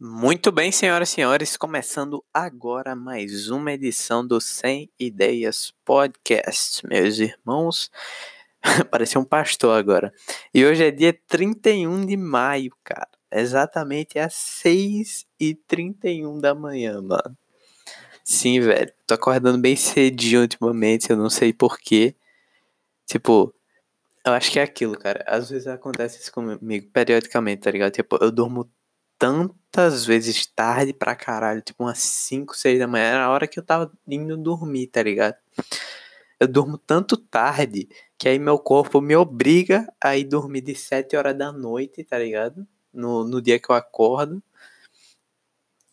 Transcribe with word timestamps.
Muito 0.00 0.50
bem, 0.50 0.72
senhoras 0.72 1.10
e 1.10 1.12
senhores, 1.12 1.56
começando 1.56 2.24
agora 2.34 2.96
mais 2.96 3.48
uma 3.48 3.72
edição 3.72 4.26
do 4.26 4.40
100 4.40 4.90
Ideias 4.98 5.72
Podcast. 5.84 6.84
Meus 6.84 7.20
irmãos, 7.20 7.92
parecia 8.90 9.20
um 9.20 9.24
pastor 9.24 9.78
agora. 9.78 10.12
E 10.52 10.66
hoje 10.66 10.84
é 10.84 10.90
dia 10.90 11.16
31 11.28 12.06
de 12.06 12.16
maio, 12.16 12.72
cara. 12.82 13.08
Exatamente 13.30 14.18
às 14.18 14.34
6h31 14.34 16.40
da 16.40 16.56
manhã, 16.56 17.00
mano. 17.00 17.38
Sim, 18.24 18.58
velho. 18.58 18.92
Tô 19.06 19.14
acordando 19.14 19.58
bem 19.58 19.76
cedinho 19.76 20.40
ultimamente, 20.40 21.08
eu 21.08 21.16
não 21.16 21.30
sei 21.30 21.52
porquê. 21.52 22.16
Tipo, 23.06 23.54
eu 24.26 24.32
acho 24.32 24.50
que 24.50 24.58
é 24.58 24.62
aquilo, 24.64 24.98
cara. 24.98 25.22
Às 25.28 25.50
vezes 25.50 25.68
acontece 25.68 26.20
isso 26.20 26.32
comigo 26.32 26.90
periodicamente, 26.92 27.62
tá 27.62 27.70
ligado? 27.70 27.92
Tipo, 27.92 28.18
eu 28.20 28.32
durmo 28.32 28.68
tantas 29.24 30.04
vezes 30.04 30.44
tarde 30.44 30.92
pra 30.92 31.16
caralho, 31.16 31.62
tipo 31.62 31.82
umas 31.82 31.98
5, 31.98 32.54
6 32.54 32.78
da 32.78 32.86
manhã, 32.86 33.04
era 33.04 33.24
a 33.24 33.30
hora 33.30 33.46
que 33.46 33.58
eu 33.58 33.62
tava 33.62 33.90
indo 34.06 34.36
dormir, 34.36 34.88
tá 34.88 35.02
ligado? 35.02 35.36
Eu 36.38 36.46
durmo 36.46 36.76
tanto 36.76 37.16
tarde 37.16 37.88
que 38.18 38.28
aí 38.28 38.38
meu 38.38 38.58
corpo 38.58 39.00
me 39.00 39.16
obriga 39.16 39.86
a 39.98 40.14
ir 40.14 40.24
dormir 40.24 40.60
de 40.60 40.74
7 40.74 41.16
horas 41.16 41.36
da 41.38 41.50
noite, 41.50 42.04
tá 42.04 42.18
ligado? 42.18 42.66
No, 42.92 43.24
no 43.24 43.40
dia 43.40 43.58
que 43.58 43.70
eu 43.70 43.74
acordo. 43.74 44.42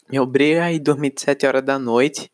Me 0.09 0.19
obriga 0.19 0.65
a 0.65 0.73
ir 0.73 0.79
dormir 0.79 1.13
de 1.13 1.21
7 1.21 1.45
horas 1.45 1.63
da 1.63 1.79
noite. 1.79 2.29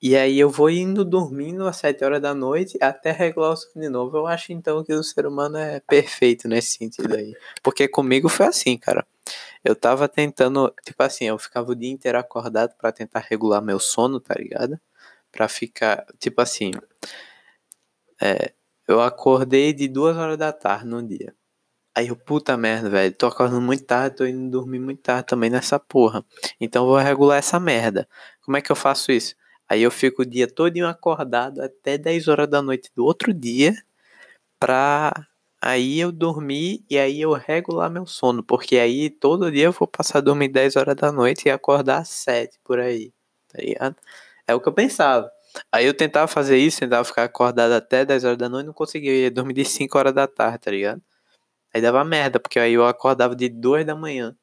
E 0.00 0.16
aí 0.16 0.38
eu 0.38 0.48
vou 0.48 0.70
indo 0.70 1.04
dormindo 1.04 1.66
às 1.66 1.76
7 1.76 2.04
horas 2.04 2.22
da 2.22 2.34
noite 2.34 2.78
até 2.80 3.10
regular 3.10 3.52
o 3.52 3.56
sono 3.56 3.82
de 3.82 3.88
novo. 3.90 4.16
Eu 4.16 4.26
acho 4.26 4.52
então 4.52 4.82
que 4.82 4.94
o 4.94 5.02
ser 5.02 5.26
humano 5.26 5.58
é 5.58 5.80
perfeito 5.80 6.48
nesse 6.48 6.78
sentido 6.78 7.14
aí. 7.14 7.34
Porque 7.62 7.86
comigo 7.86 8.28
foi 8.30 8.46
assim, 8.46 8.78
cara. 8.78 9.06
Eu 9.64 9.74
tava 9.76 10.08
tentando, 10.08 10.72
tipo 10.84 11.02
assim, 11.02 11.26
eu 11.26 11.38
ficava 11.38 11.70
o 11.70 11.74
dia 11.74 11.90
inteiro 11.90 12.18
acordado 12.18 12.74
para 12.76 12.92
tentar 12.92 13.20
regular 13.20 13.62
meu 13.62 13.78
sono, 13.78 14.20
tá 14.20 14.34
ligado? 14.34 14.78
Pra 15.32 15.48
ficar, 15.48 16.06
tipo 16.18 16.40
assim, 16.40 16.72
é, 18.20 18.52
eu 18.86 19.00
acordei 19.00 19.72
de 19.72 19.88
duas 19.88 20.16
horas 20.16 20.38
da 20.38 20.52
tarde 20.52 20.86
num 20.86 21.06
dia. 21.06 21.34
Aí 21.94 22.08
eu, 22.08 22.16
puta 22.16 22.56
merda, 22.56 22.88
velho, 22.88 23.14
tô 23.14 23.26
acordando 23.26 23.60
muito 23.60 23.84
tarde, 23.84 24.16
tô 24.16 24.26
indo 24.26 24.50
dormir 24.50 24.78
muito 24.78 25.02
tarde 25.02 25.26
também 25.26 25.50
nessa 25.50 25.80
porra. 25.80 26.24
Então 26.60 26.86
vou 26.86 26.96
regular 26.96 27.38
essa 27.38 27.58
merda. 27.58 28.08
Como 28.44 28.56
é 28.56 28.62
que 28.62 28.70
eu 28.70 28.76
faço 28.76 29.10
isso? 29.12 29.34
Aí 29.68 29.82
eu 29.82 29.90
fico 29.90 30.22
o 30.22 30.26
dia 30.26 30.46
todo 30.46 30.78
acordado 30.86 31.60
até 31.60 31.98
10 31.98 32.28
horas 32.28 32.48
da 32.48 32.62
noite 32.62 32.90
do 32.94 33.04
outro 33.04 33.34
dia 33.34 33.74
pra 34.60 35.12
Aí 35.60 35.98
eu 35.98 36.12
dormi 36.12 36.84
e 36.88 36.98
aí 36.98 37.20
eu 37.20 37.32
regular 37.32 37.90
meu 37.90 38.06
sono, 38.06 38.44
porque 38.44 38.78
aí 38.78 39.10
todo 39.10 39.50
dia 39.50 39.64
eu 39.64 39.72
vou 39.72 39.88
passar 39.88 40.18
a 40.18 40.20
dormir 40.20 40.48
10 40.48 40.76
horas 40.76 40.94
da 40.94 41.10
noite 41.10 41.46
e 41.46 41.50
acordar 41.50 41.98
às 41.98 42.08
7 42.10 42.58
por 42.64 42.78
aí, 42.78 43.12
tá 43.48 43.60
ligado? 43.60 43.96
É 44.46 44.54
o 44.54 44.60
que 44.60 44.68
eu 44.68 44.72
pensava. 44.72 45.30
Aí 45.72 45.86
eu 45.86 45.94
tentava 45.94 46.28
fazer 46.28 46.58
isso, 46.58 46.80
tentava 46.80 47.04
ficar 47.04 47.24
acordado 47.24 47.72
até 47.72 48.04
10 48.04 48.24
horas 48.24 48.38
da 48.38 48.48
noite, 48.48 48.66
não 48.66 48.72
conseguia, 48.72 49.10
eu 49.12 49.16
ia 49.24 49.30
dormir 49.30 49.54
de 49.54 49.64
5 49.64 49.98
horas 49.98 50.14
da 50.14 50.26
tarde, 50.28 50.58
tá 50.58 50.70
ligado? 50.70 51.02
Aí 51.74 51.82
dava 51.82 52.04
merda, 52.04 52.40
porque 52.40 52.58
aí 52.58 52.74
eu 52.74 52.86
acordava 52.86 53.36
de 53.36 53.48
2 53.48 53.86
da 53.86 53.94
manhã. 53.96 54.36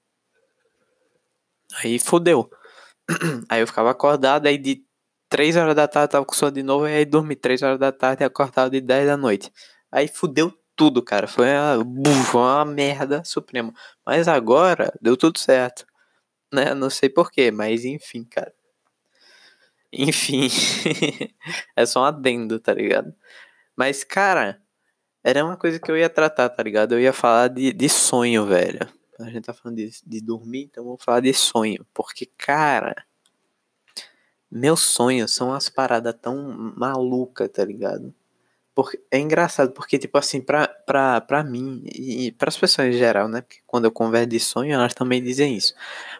Aí 1.83 1.99
fodeu. 1.99 2.49
Aí 3.49 3.61
eu 3.61 3.67
ficava 3.67 3.91
acordado, 3.91 4.47
aí 4.47 4.57
de 4.57 4.83
3 5.29 5.55
horas 5.55 5.75
da 5.75 5.87
tarde 5.87 6.11
tava 6.11 6.25
com 6.25 6.33
sono 6.33 6.51
de 6.51 6.63
novo, 6.63 6.87
e 6.87 6.93
aí 6.93 7.05
dormi 7.05 7.35
3 7.35 7.61
horas 7.63 7.79
da 7.79 7.91
tarde 7.91 8.23
e 8.23 8.25
acordava 8.25 8.69
de 8.69 8.81
10 8.81 9.07
da 9.07 9.17
noite. 9.17 9.51
Aí 9.91 10.07
fudeu 10.07 10.53
tudo, 10.75 11.01
cara. 11.01 11.27
Foi 11.27 11.45
uma, 11.45 12.23
foi 12.25 12.41
uma 12.41 12.65
merda 12.65 13.23
suprema. 13.23 13.73
Mas 14.05 14.27
agora 14.27 14.93
deu 15.01 15.17
tudo 15.17 15.39
certo. 15.39 15.85
Né? 16.53 16.73
Não 16.73 16.89
sei 16.89 17.09
porquê, 17.09 17.51
mas 17.51 17.85
enfim, 17.85 18.23
cara. 18.23 18.53
Enfim. 19.91 20.47
é 21.75 21.85
só 21.85 22.01
um 22.01 22.05
adendo, 22.05 22.59
tá 22.59 22.73
ligado? 22.73 23.13
Mas, 23.75 24.03
cara, 24.03 24.61
era 25.23 25.43
uma 25.43 25.57
coisa 25.57 25.79
que 25.79 25.89
eu 25.91 25.97
ia 25.97 26.09
tratar, 26.09 26.49
tá 26.49 26.61
ligado? 26.61 26.93
Eu 26.93 26.99
ia 26.99 27.13
falar 27.13 27.47
de, 27.47 27.73
de 27.73 27.89
sonho, 27.89 28.45
velho. 28.45 28.79
A 29.19 29.29
gente 29.29 29.45
tá 29.45 29.53
falando 29.53 29.77
de, 29.77 29.89
de 30.05 30.21
dormir, 30.21 30.65
então 30.65 30.83
vou 30.83 30.97
falar 30.97 31.21
de 31.21 31.33
sonho. 31.33 31.85
Porque, 31.93 32.25
cara, 32.37 32.95
meus 34.51 34.81
sonhos 34.81 35.33
são 35.33 35.49
umas 35.49 35.69
paradas 35.69 36.15
tão 36.21 36.73
malucas, 36.77 37.49
tá 37.49 37.63
ligado? 37.63 38.13
Porque 38.75 38.99
é 39.09 39.17
engraçado, 39.19 39.71
porque, 39.71 39.97
tipo 39.97 40.17
assim, 40.17 40.41
pra, 40.41 40.67
pra, 40.67 41.21
pra 41.21 41.43
mim 41.43 41.81
e 41.85 42.31
para 42.33 42.49
as 42.49 42.57
pessoas 42.57 42.89
em 42.89 42.93
geral, 42.97 43.29
né? 43.29 43.41
Porque 43.41 43.61
quando 43.65 43.85
eu 43.85 43.91
converso 43.91 44.27
de 44.27 44.39
sonho, 44.39 44.73
elas 44.73 44.93
também 44.93 45.23
dizem 45.23 45.55
isso. 45.55 45.73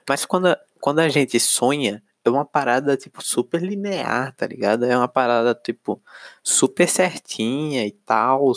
Mas 0.07 0.25
quando 0.25 0.47
a, 0.47 0.59
quando 0.79 0.99
a 0.99 1.09
gente 1.09 1.39
sonha, 1.39 2.01
é 2.23 2.29
uma 2.29 2.45
parada, 2.45 2.97
tipo, 2.97 3.21
super 3.23 3.61
linear, 3.61 4.33
tá 4.35 4.47
ligado? 4.47 4.85
É 4.85 4.97
uma 4.97 5.07
parada, 5.07 5.53
tipo, 5.53 6.01
super 6.41 6.87
certinha 6.87 7.85
e 7.85 7.91
tal. 7.91 8.53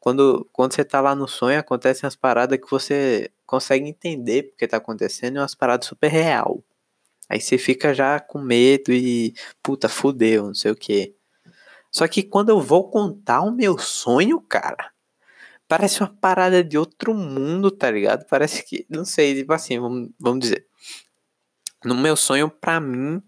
Quando, 0.00 0.48
quando 0.52 0.74
você 0.74 0.84
tá 0.84 1.00
lá 1.00 1.14
no 1.14 1.28
sonho, 1.28 1.58
acontecem 1.60 2.06
as 2.08 2.16
paradas 2.16 2.58
que 2.58 2.70
você 2.70 3.30
consegue 3.46 3.88
entender 3.88 4.44
porque 4.44 4.66
tá 4.66 4.78
acontecendo, 4.78 5.36
e 5.36 5.38
umas 5.40 5.54
paradas 5.54 5.86
super 5.86 6.08
real. 6.10 6.62
Aí 7.28 7.40
você 7.40 7.56
fica 7.58 7.94
já 7.94 8.20
com 8.20 8.38
medo 8.40 8.92
e, 8.92 9.34
puta, 9.62 9.88
fudeu, 9.88 10.46
não 10.46 10.54
sei 10.54 10.72
o 10.72 10.76
que. 10.76 11.14
Só 11.92 12.08
que 12.08 12.22
quando 12.22 12.48
eu 12.48 12.58
vou 12.58 12.90
contar 12.90 13.42
o 13.42 13.52
meu 13.52 13.78
sonho, 13.78 14.40
cara, 14.40 14.90
parece 15.68 16.00
uma 16.00 16.08
parada 16.08 16.64
de 16.64 16.78
outro 16.78 17.14
mundo, 17.14 17.70
tá 17.70 17.90
ligado? 17.90 18.24
Parece 18.28 18.64
que, 18.64 18.86
não 18.88 19.04
sei, 19.04 19.34
tipo 19.34 19.52
assim, 19.52 19.78
vamos, 19.78 20.08
vamos 20.18 20.40
dizer. 20.40 20.66
No 21.84 21.94
meu 21.94 22.16
sonho, 22.16 22.48
pra 22.50 22.80
mim, 22.80 23.22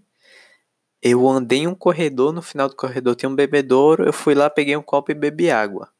eu 1.02 1.28
andei 1.28 1.60
em 1.60 1.66
um 1.66 1.74
corredor, 1.74 2.32
no 2.32 2.40
final 2.40 2.66
do 2.66 2.74
corredor 2.74 3.14
tinha 3.14 3.28
um 3.28 3.34
bebedouro, 3.34 4.06
eu 4.06 4.12
fui 4.12 4.34
lá, 4.34 4.48
peguei 4.48 4.74
um 4.74 4.82
copo 4.82 5.12
e 5.12 5.14
bebi 5.14 5.50
água. 5.50 5.92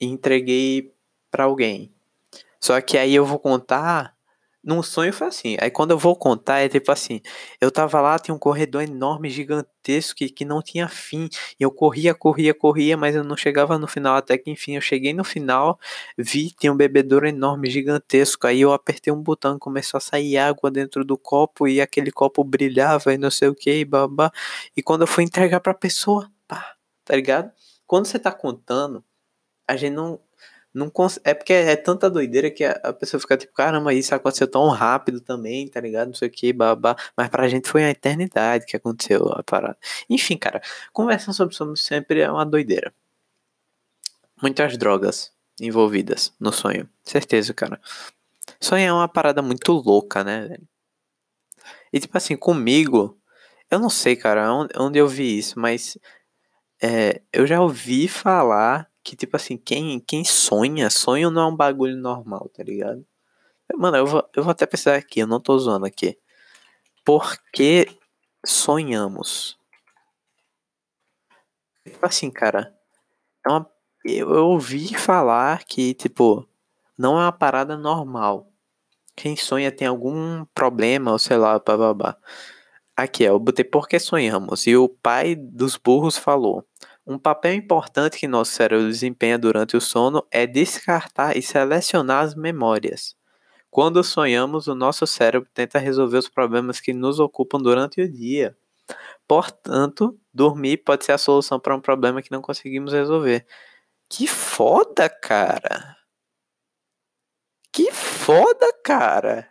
E 0.00 0.06
entreguei 0.06 0.92
para 1.30 1.44
alguém. 1.44 1.94
Só 2.60 2.80
que 2.80 2.98
aí 2.98 3.14
eu 3.14 3.24
vou 3.24 3.38
contar 3.38 4.15
num 4.66 4.82
sonho 4.82 5.12
foi 5.12 5.28
assim. 5.28 5.56
Aí 5.60 5.70
quando 5.70 5.92
eu 5.92 5.98
vou 5.98 6.16
contar, 6.16 6.58
é 6.58 6.68
tipo 6.68 6.90
assim: 6.90 7.20
eu 7.60 7.70
tava 7.70 8.00
lá, 8.00 8.18
tinha 8.18 8.34
um 8.34 8.38
corredor 8.38 8.82
enorme, 8.82 9.30
gigantesco, 9.30 10.16
que, 10.16 10.28
que 10.28 10.44
não 10.44 10.60
tinha 10.60 10.88
fim. 10.88 11.28
E 11.58 11.62
eu 11.62 11.70
corria, 11.70 12.12
corria, 12.14 12.52
corria, 12.52 12.96
mas 12.96 13.14
eu 13.14 13.22
não 13.22 13.36
chegava 13.36 13.78
no 13.78 13.86
final. 13.86 14.16
Até 14.16 14.36
que 14.36 14.50
enfim, 14.50 14.74
eu 14.74 14.80
cheguei 14.80 15.12
no 15.12 15.22
final, 15.22 15.78
vi, 16.18 16.50
tinha 16.50 16.72
um 16.72 16.76
bebedouro 16.76 17.28
enorme, 17.28 17.70
gigantesco. 17.70 18.46
Aí 18.46 18.60
eu 18.60 18.72
apertei 18.72 19.12
um 19.12 19.22
botão, 19.22 19.58
começou 19.58 19.98
a 19.98 20.00
sair 20.00 20.36
água 20.36 20.70
dentro 20.70 21.04
do 21.04 21.16
copo, 21.16 21.68
e 21.68 21.80
aquele 21.80 22.10
copo 22.10 22.42
brilhava 22.42 23.14
e 23.14 23.18
não 23.18 23.30
sei 23.30 23.48
o 23.48 23.54
que, 23.54 23.84
babá. 23.84 24.32
E 24.76 24.82
quando 24.82 25.02
eu 25.02 25.06
fui 25.06 25.22
entregar 25.24 25.60
pra 25.60 25.72
pessoa, 25.74 26.28
pá, 26.48 26.74
tá 27.04 27.14
ligado? 27.14 27.52
Quando 27.86 28.06
você 28.06 28.18
tá 28.18 28.32
contando, 28.32 29.04
a 29.68 29.76
gente 29.76 29.94
não, 29.94 30.20
não 30.76 30.92
é 31.24 31.32
porque 31.32 31.54
é 31.54 31.74
tanta 31.74 32.10
doideira 32.10 32.50
que 32.50 32.62
a, 32.62 32.92
pessoa 32.92 33.18
fica 33.18 33.34
tipo, 33.34 33.54
caramba, 33.54 33.94
isso 33.94 34.14
aconteceu 34.14 34.46
tão 34.46 34.68
rápido 34.68 35.22
também, 35.22 35.66
tá 35.66 35.80
ligado? 35.80 36.08
Não 36.08 36.14
sei 36.14 36.28
o 36.28 36.30
que, 36.30 36.52
babá. 36.52 36.94
Mas 37.16 37.28
pra 37.30 37.48
gente 37.48 37.66
foi 37.66 37.82
a 37.82 37.90
eternidade 37.90 38.66
que 38.66 38.76
aconteceu 38.76 39.26
a 39.32 39.42
parada. 39.42 39.78
Enfim, 40.10 40.36
cara, 40.36 40.60
conversar 40.92 41.32
sobre 41.32 41.54
sonho 41.54 41.74
sempre 41.78 42.20
é 42.20 42.30
uma 42.30 42.44
doideira. 42.44 42.92
Muitas 44.42 44.76
drogas 44.76 45.32
envolvidas 45.58 46.34
no 46.38 46.52
sonho. 46.52 46.86
Certeza, 47.02 47.54
cara. 47.54 47.80
Sonho 48.60 48.86
é 48.86 48.92
uma 48.92 49.08
parada 49.08 49.40
muito 49.40 49.72
louca, 49.72 50.22
né, 50.22 50.46
velho? 50.46 50.68
E 51.90 51.98
tipo 51.98 52.18
assim, 52.18 52.36
comigo, 52.36 53.18
eu 53.70 53.78
não 53.78 53.88
sei, 53.88 54.14
cara, 54.14 54.52
onde, 54.52 54.72
onde 54.78 54.98
eu 54.98 55.08
vi 55.08 55.38
isso, 55.38 55.58
mas 55.58 55.96
é, 56.82 57.22
eu 57.32 57.46
já 57.46 57.62
ouvi 57.62 58.08
falar 58.08 58.90
que, 59.06 59.14
tipo 59.14 59.36
assim, 59.36 59.56
quem, 59.56 60.00
quem 60.00 60.24
sonha, 60.24 60.90
sonho 60.90 61.30
não 61.30 61.42
é 61.42 61.46
um 61.46 61.54
bagulho 61.56 61.96
normal, 61.96 62.50
tá 62.52 62.64
ligado? 62.64 63.06
Mano, 63.76 63.96
eu 63.98 64.04
vou, 64.04 64.28
eu 64.34 64.42
vou 64.42 64.50
até 64.50 64.66
pensar 64.66 64.96
aqui, 64.96 65.20
eu 65.20 65.28
não 65.28 65.40
tô 65.40 65.56
zoando 65.56 65.86
aqui. 65.86 66.18
Por 67.04 67.36
que 67.52 67.86
sonhamos? 68.44 69.56
Tipo 71.84 72.04
assim, 72.04 72.32
cara, 72.32 72.76
é 73.46 73.48
uma, 73.48 73.70
eu, 74.04 74.34
eu 74.34 74.46
ouvi 74.46 74.92
falar 74.98 75.62
que, 75.64 75.94
tipo, 75.94 76.48
não 76.98 77.16
é 77.16 77.26
uma 77.26 77.32
parada 77.32 77.76
normal. 77.76 78.52
Quem 79.14 79.36
sonha 79.36 79.70
tem 79.70 79.86
algum 79.86 80.44
problema, 80.46 81.12
ou 81.12 81.18
sei 81.20 81.36
lá, 81.36 81.60
babá. 81.60 82.16
Aqui, 82.96 83.24
ó, 83.28 83.34
eu 83.34 83.38
botei 83.38 83.64
por 83.64 83.86
que 83.86 84.00
sonhamos. 84.00 84.66
E 84.66 84.76
o 84.76 84.88
pai 84.88 85.36
dos 85.36 85.76
burros 85.76 86.18
falou: 86.18 86.66
um 87.06 87.18
papel 87.18 87.54
importante 87.54 88.18
que 88.18 88.26
nosso 88.26 88.52
cérebro 88.52 88.88
desempenha 88.88 89.38
durante 89.38 89.76
o 89.76 89.80
sono 89.80 90.26
é 90.30 90.46
descartar 90.46 91.36
e 91.36 91.42
selecionar 91.42 92.24
as 92.24 92.34
memórias. 92.34 93.14
Quando 93.70 94.02
sonhamos, 94.02 94.66
o 94.66 94.74
nosso 94.74 95.06
cérebro 95.06 95.48
tenta 95.54 95.78
resolver 95.78 96.18
os 96.18 96.28
problemas 96.28 96.80
que 96.80 96.92
nos 96.92 97.20
ocupam 97.20 97.58
durante 97.58 98.00
o 98.00 98.10
dia. 98.10 98.56
Portanto, 99.28 100.18
dormir 100.32 100.78
pode 100.78 101.04
ser 101.04 101.12
a 101.12 101.18
solução 101.18 101.60
para 101.60 101.76
um 101.76 101.80
problema 101.80 102.22
que 102.22 102.30
não 102.30 102.42
conseguimos 102.42 102.92
resolver. 102.92 103.46
Que 104.08 104.26
foda, 104.26 105.08
cara! 105.08 105.96
Que 107.72 107.92
foda, 107.92 108.72
cara! 108.82 109.48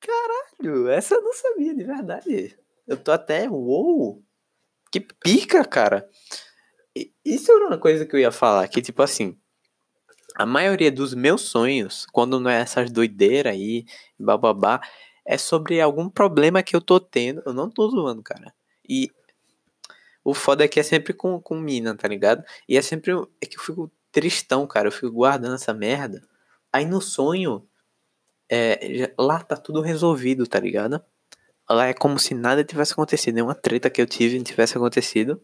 Caralho, 0.00 0.88
essa 0.88 1.14
eu 1.14 1.22
não 1.22 1.32
sabia 1.32 1.74
de 1.74 1.84
verdade. 1.84 2.58
Eu 2.86 2.96
tô 2.96 3.12
até. 3.12 3.48
Uou! 3.48 4.22
Que 4.90 5.00
pica, 5.00 5.64
cara! 5.64 6.08
Isso 7.24 7.52
era 7.52 7.68
uma 7.68 7.78
coisa 7.78 8.04
que 8.04 8.14
eu 8.14 8.20
ia 8.20 8.32
falar, 8.32 8.66
que 8.68 8.82
tipo 8.82 9.02
assim. 9.02 9.36
A 10.36 10.46
maioria 10.46 10.92
dos 10.92 11.12
meus 11.12 11.42
sonhos, 11.42 12.06
quando 12.12 12.38
não 12.38 12.48
é 12.50 12.60
essas 12.60 12.90
doideiras 12.90 13.52
aí, 13.52 13.84
bababá, 14.18 14.80
é 15.26 15.36
sobre 15.36 15.80
algum 15.80 16.08
problema 16.08 16.62
que 16.62 16.74
eu 16.74 16.80
tô 16.80 17.00
tendo. 17.00 17.42
Eu 17.44 17.52
não 17.52 17.68
tô 17.70 17.88
zoando, 17.90 18.22
cara. 18.22 18.54
E 18.88 19.10
o 20.24 20.34
foda 20.34 20.64
é 20.64 20.68
que 20.68 20.80
é 20.80 20.82
sempre 20.82 21.12
com, 21.12 21.40
com 21.40 21.56
mina, 21.58 21.94
tá 21.96 22.08
ligado? 22.08 22.44
E 22.68 22.76
é 22.76 22.82
sempre. 22.82 23.12
É 23.40 23.46
que 23.46 23.56
eu 23.56 23.62
fico 23.62 23.90
tristão, 24.12 24.66
cara. 24.66 24.88
Eu 24.88 24.92
fico 24.92 25.10
guardando 25.10 25.54
essa 25.54 25.74
merda. 25.74 26.22
Aí 26.72 26.84
no 26.84 27.00
sonho, 27.00 27.66
é, 28.50 29.12
lá 29.18 29.40
tá 29.40 29.56
tudo 29.56 29.80
resolvido, 29.80 30.46
tá 30.46 30.58
ligado? 30.58 31.02
Lá 31.68 31.86
é 31.86 31.94
como 31.94 32.18
se 32.18 32.34
nada 32.34 32.64
tivesse 32.64 32.92
acontecido. 32.92 33.34
Nenhuma 33.34 33.54
treta 33.54 33.90
que 33.90 34.00
eu 34.02 34.06
tive 34.06 34.42
tivesse 34.42 34.76
acontecido. 34.76 35.40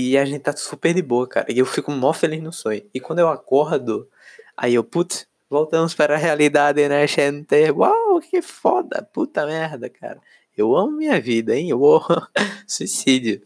E 0.00 0.16
a 0.16 0.24
gente 0.24 0.42
tá 0.42 0.56
super 0.56 0.94
de 0.94 1.02
boa, 1.02 1.26
cara. 1.26 1.46
E 1.50 1.58
eu 1.58 1.66
fico 1.66 1.90
mó 1.90 2.12
feliz 2.12 2.40
no 2.40 2.52
sonho. 2.52 2.88
E 2.94 3.00
quando 3.00 3.18
eu 3.18 3.28
acordo, 3.28 4.08
aí 4.56 4.74
eu, 4.74 4.84
putz, 4.84 5.26
voltamos 5.50 5.92
para 5.92 6.14
a 6.14 6.16
realidade, 6.16 6.88
né, 6.88 7.04
gente? 7.06 7.68
Uau, 7.72 8.20
que 8.20 8.40
foda, 8.40 9.02
puta 9.12 9.44
merda, 9.44 9.90
cara. 9.90 10.20
Eu 10.56 10.76
amo 10.76 10.96
minha 10.96 11.20
vida, 11.20 11.56
hein? 11.56 11.70
Eu 11.70 11.84
amo 11.84 12.04
suicídio. 12.66 13.42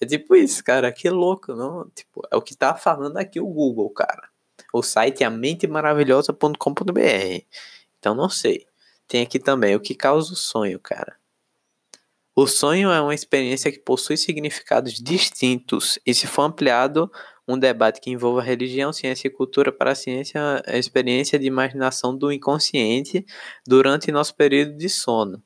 É 0.00 0.06
tipo 0.06 0.34
isso, 0.34 0.64
cara. 0.64 0.90
Que 0.90 1.08
louco, 1.08 1.54
não? 1.54 1.88
Tipo, 1.90 2.22
é 2.32 2.36
o 2.36 2.42
que 2.42 2.56
tá 2.56 2.74
falando 2.74 3.16
aqui 3.16 3.40
o 3.40 3.46
Google, 3.46 3.88
cara. 3.90 4.28
O 4.72 4.82
site 4.82 5.22
é 5.22 5.30
mentemaravilhosa.com.br. 5.30 7.44
Então 8.00 8.12
não 8.12 8.28
sei. 8.28 8.66
Tem 9.06 9.22
aqui 9.22 9.38
também 9.38 9.76
o 9.76 9.80
que 9.80 9.94
causa 9.94 10.32
o 10.32 10.36
sonho, 10.36 10.80
cara. 10.80 11.16
O 12.34 12.46
sonho 12.46 12.90
é 12.90 13.00
uma 13.00 13.14
experiência 13.14 13.70
que 13.70 13.78
possui 13.78 14.16
significados 14.16 14.94
distintos 14.94 15.98
e, 16.06 16.14
se 16.14 16.26
for 16.26 16.42
ampliado, 16.42 17.12
um 17.46 17.58
debate 17.58 18.00
que 18.00 18.10
envolva 18.10 18.40
religião, 18.40 18.90
ciência 18.90 19.28
e 19.28 19.30
cultura 19.30 19.70
para 19.70 19.92
a 19.92 19.94
ciência, 19.94 20.40
a 20.66 20.78
experiência 20.78 21.38
de 21.38 21.46
imaginação 21.46 22.16
do 22.16 22.32
inconsciente 22.32 23.26
durante 23.66 24.10
nosso 24.10 24.34
período 24.34 24.78
de 24.78 24.88
sono. 24.88 25.42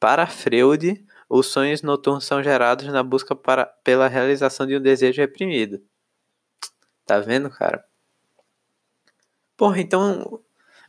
Para 0.00 0.26
Freud, 0.26 1.04
os 1.28 1.46
sonhos 1.46 1.82
noturnos 1.82 2.24
são 2.24 2.42
gerados 2.42 2.86
na 2.88 3.02
busca 3.04 3.36
para, 3.36 3.66
pela 3.84 4.08
realização 4.08 4.66
de 4.66 4.76
um 4.76 4.82
desejo 4.82 5.20
reprimido. 5.20 5.80
Tá 7.04 7.20
vendo, 7.20 7.48
cara? 7.48 7.84
Porra, 9.56 9.80
então 9.80 10.42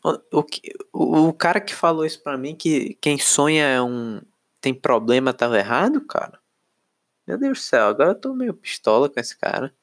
o, 0.04 0.44
o, 0.92 1.28
o 1.28 1.34
cara 1.34 1.62
que 1.62 1.74
falou 1.74 2.04
isso 2.04 2.22
pra 2.24 2.38
mim, 2.38 2.56
que 2.56 2.96
quem 2.96 3.20
sonha 3.20 3.64
é 3.64 3.82
um, 3.82 4.22
tem 4.68 4.74
problema, 4.74 5.34
tava 5.34 5.58
errado, 5.58 6.06
cara? 6.06 6.40
Meu 7.26 7.38
Deus 7.38 7.60
do 7.60 7.62
céu, 7.62 7.88
agora 7.88 8.12
eu 8.12 8.20
tô 8.20 8.34
meio 8.34 8.54
pistola 8.54 9.10
com 9.10 9.18
esse 9.18 9.38
cara. 9.38 9.74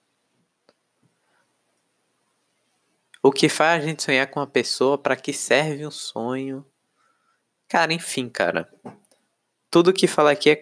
O 3.22 3.32
que 3.32 3.48
faz 3.48 3.82
a 3.82 3.86
gente 3.86 4.02
sonhar 4.02 4.30
com 4.30 4.40
uma 4.40 4.46
pessoa, 4.46 4.98
para 4.98 5.16
que 5.16 5.32
serve 5.32 5.86
um 5.86 5.90
sonho? 5.90 6.66
Cara, 7.66 7.94
enfim, 7.94 8.28
cara. 8.28 8.68
Tudo 9.70 9.90
que 9.90 10.06
fala 10.06 10.32
aqui 10.32 10.50
é 10.50 10.60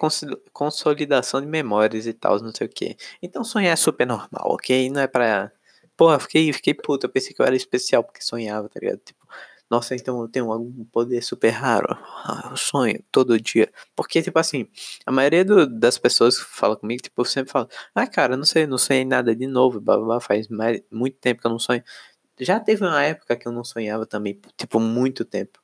consolidação 0.53 1.41
de 1.41 1.47
memórias 1.49 2.07
e 2.07 2.13
tal, 2.13 2.41
não 2.41 2.55
sei 2.55 2.69
o 2.69 2.71
que. 2.71 2.97
Então 3.21 3.43
sonhar 3.43 3.73
é 3.73 3.77
super 3.77 4.07
normal, 4.07 4.53
ok? 4.53 4.89
Não 4.89 5.01
é 5.01 5.09
pra. 5.09 5.51
Porra, 5.97 6.21
fiquei, 6.21 6.53
fiquei 6.53 6.75
puto. 6.75 7.07
Eu 7.07 7.11
pensei 7.11 7.35
que 7.35 7.43
eu 7.43 7.47
era 7.47 7.57
especial 7.57 8.05
porque 8.05 8.23
sonhava, 8.23 8.69
tá 8.69 8.79
ligado? 8.79 9.01
Tipo, 9.01 9.27
nossa, 9.73 9.95
então 9.95 10.21
eu 10.21 10.29
tenho 10.29 10.53
algum 10.53 10.85
poder 10.85 11.23
super 11.23 11.49
raro. 11.49 11.97
Ah, 12.25 12.49
eu 12.51 12.57
sonho 12.59 13.03
todo 13.11 13.41
dia. 13.41 13.73
Porque, 13.97 14.21
tipo 14.21 14.39
assim, 14.39 14.69
a 15.07 15.11
maioria 15.11 15.43
do, 15.47 15.67
das 15.67 15.97
pessoas 15.97 16.39
que 16.39 16.45
falam 16.45 16.77
comigo, 16.77 17.03
tipo, 17.03 17.25
sempre 17.25 17.51
falo, 17.51 17.67
ah, 17.95 18.07
cara, 18.07 18.37
não 18.37 18.45
sei, 18.45 18.67
não 18.67 18.77
sonhei 18.77 19.03
nada 19.07 19.35
de 19.35 19.47
novo, 19.47 19.81
babá, 19.81 20.21
faz 20.21 20.47
mais, 20.49 20.83
muito 20.91 21.17
tempo 21.19 21.41
que 21.41 21.47
eu 21.47 21.51
não 21.51 21.59
sonho. 21.59 21.83
Já 22.39 22.61
teve 22.61 22.85
uma 22.85 23.03
época 23.03 23.35
que 23.35 23.49
eu 23.49 23.53
não 23.53 23.65
sonhava 23.65 24.05
também, 24.05 24.39
tipo, 24.59 24.79
muito 24.79 25.25
tempo. 25.25 25.59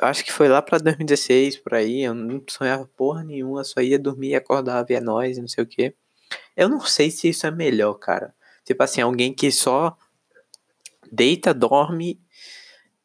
Eu 0.00 0.06
acho 0.08 0.24
que 0.24 0.32
foi 0.32 0.48
lá 0.48 0.62
pra 0.62 0.78
2016, 0.78 1.58
por 1.58 1.74
aí, 1.74 2.02
eu 2.04 2.14
não 2.14 2.42
sonhava 2.48 2.88
porra 2.96 3.24
nenhuma, 3.24 3.64
só 3.64 3.80
ia 3.80 3.98
dormir, 3.98 4.36
acordava, 4.36 4.86
via 4.86 5.00
nós, 5.00 5.36
não 5.38 5.48
sei 5.48 5.64
o 5.64 5.66
que. 5.66 5.94
Eu 6.56 6.68
não 6.68 6.80
sei 6.80 7.10
se 7.10 7.28
isso 7.28 7.44
é 7.46 7.50
melhor, 7.50 7.94
cara. 7.94 8.34
Tipo 8.64 8.84
assim, 8.84 9.00
alguém 9.00 9.34
que 9.34 9.50
só 9.50 9.96
deita, 11.10 11.52
dorme 11.52 12.21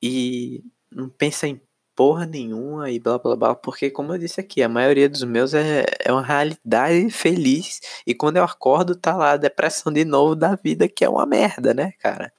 e 0.01 0.63
não 0.91 1.09
pensa 1.09 1.47
em 1.47 1.61
porra 1.95 2.25
nenhuma 2.27 2.91
e 2.91 2.99
blá 2.99 3.17
blá 3.17 3.35
blá, 3.35 3.55
porque 3.55 3.89
como 3.89 4.13
eu 4.13 4.19
disse 4.19 4.39
aqui, 4.39 4.61
a 4.61 4.69
maioria 4.69 5.09
dos 5.09 5.23
meus 5.23 5.53
é, 5.53 5.85
é 5.99 6.11
uma 6.13 6.21
realidade 6.21 7.09
feliz 7.09 7.81
e 8.05 8.13
quando 8.13 8.37
eu 8.37 8.43
acordo 8.43 8.95
tá 8.95 9.15
lá 9.15 9.31
a 9.31 9.37
depressão 9.37 9.91
de 9.91 10.05
novo 10.05 10.35
da 10.35 10.55
vida 10.55 10.87
que 10.87 11.03
é 11.03 11.09
uma 11.09 11.25
merda, 11.25 11.73
né, 11.73 11.93
cara? 11.99 12.31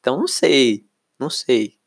Então 0.00 0.18
não 0.18 0.28
sei, 0.28 0.86
não 1.20 1.30
sei. 1.30 1.78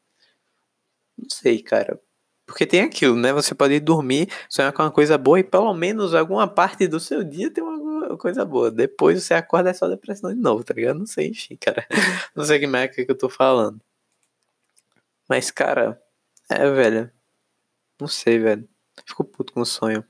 Não 1.17 1.29
sei, 1.29 1.61
cara. 1.61 1.99
Porque 2.45 2.65
tem 2.65 2.81
aquilo, 2.81 3.15
né? 3.15 3.33
Você 3.33 3.55
pode 3.55 3.79
dormir, 3.79 4.29
sonhar 4.49 4.71
com 4.71 4.83
uma 4.83 4.91
coisa 4.91 5.17
boa 5.17 5.39
e 5.39 5.43
pelo 5.43 5.73
menos 5.73 6.13
alguma 6.13 6.47
parte 6.47 6.87
do 6.87 6.99
seu 6.99 7.23
dia 7.23 7.51
tem 7.51 7.63
uma 7.63 8.17
coisa 8.17 8.45
boa. 8.45 8.69
Depois 8.71 9.23
você 9.23 9.33
acorda 9.33 9.71
é 9.71 9.73
só 9.73 9.87
depressão 9.87 10.33
de 10.33 10.39
novo, 10.39 10.63
tá 10.63 10.73
ligado? 10.73 10.99
Não 10.99 11.07
sei, 11.07 11.29
enfim, 11.29 11.55
cara. 11.57 11.87
Não 12.35 12.43
sei 12.45 12.59
que 12.59 12.67
merda 12.67 12.93
que 12.93 13.09
eu 13.09 13.17
tô 13.17 13.29
falando. 13.29 13.81
Mas, 15.29 15.51
cara, 15.51 16.01
é, 16.49 16.69
velho. 16.69 17.11
Não 17.99 18.07
sei, 18.07 18.39
velho. 18.39 18.67
Fico 19.05 19.23
puto 19.25 19.53
com 19.53 19.61
o 19.61 19.65
sonho. 19.65 20.05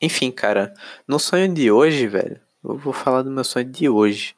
Enfim, 0.00 0.30
cara, 0.30 0.72
no 1.06 1.18
sonho 1.18 1.52
de 1.52 1.70
hoje, 1.70 2.06
velho, 2.06 2.40
eu 2.62 2.76
vou 2.76 2.92
falar 2.92 3.22
do 3.22 3.30
meu 3.30 3.42
sonho 3.44 3.64
de 3.64 3.88
hoje. 3.88 4.36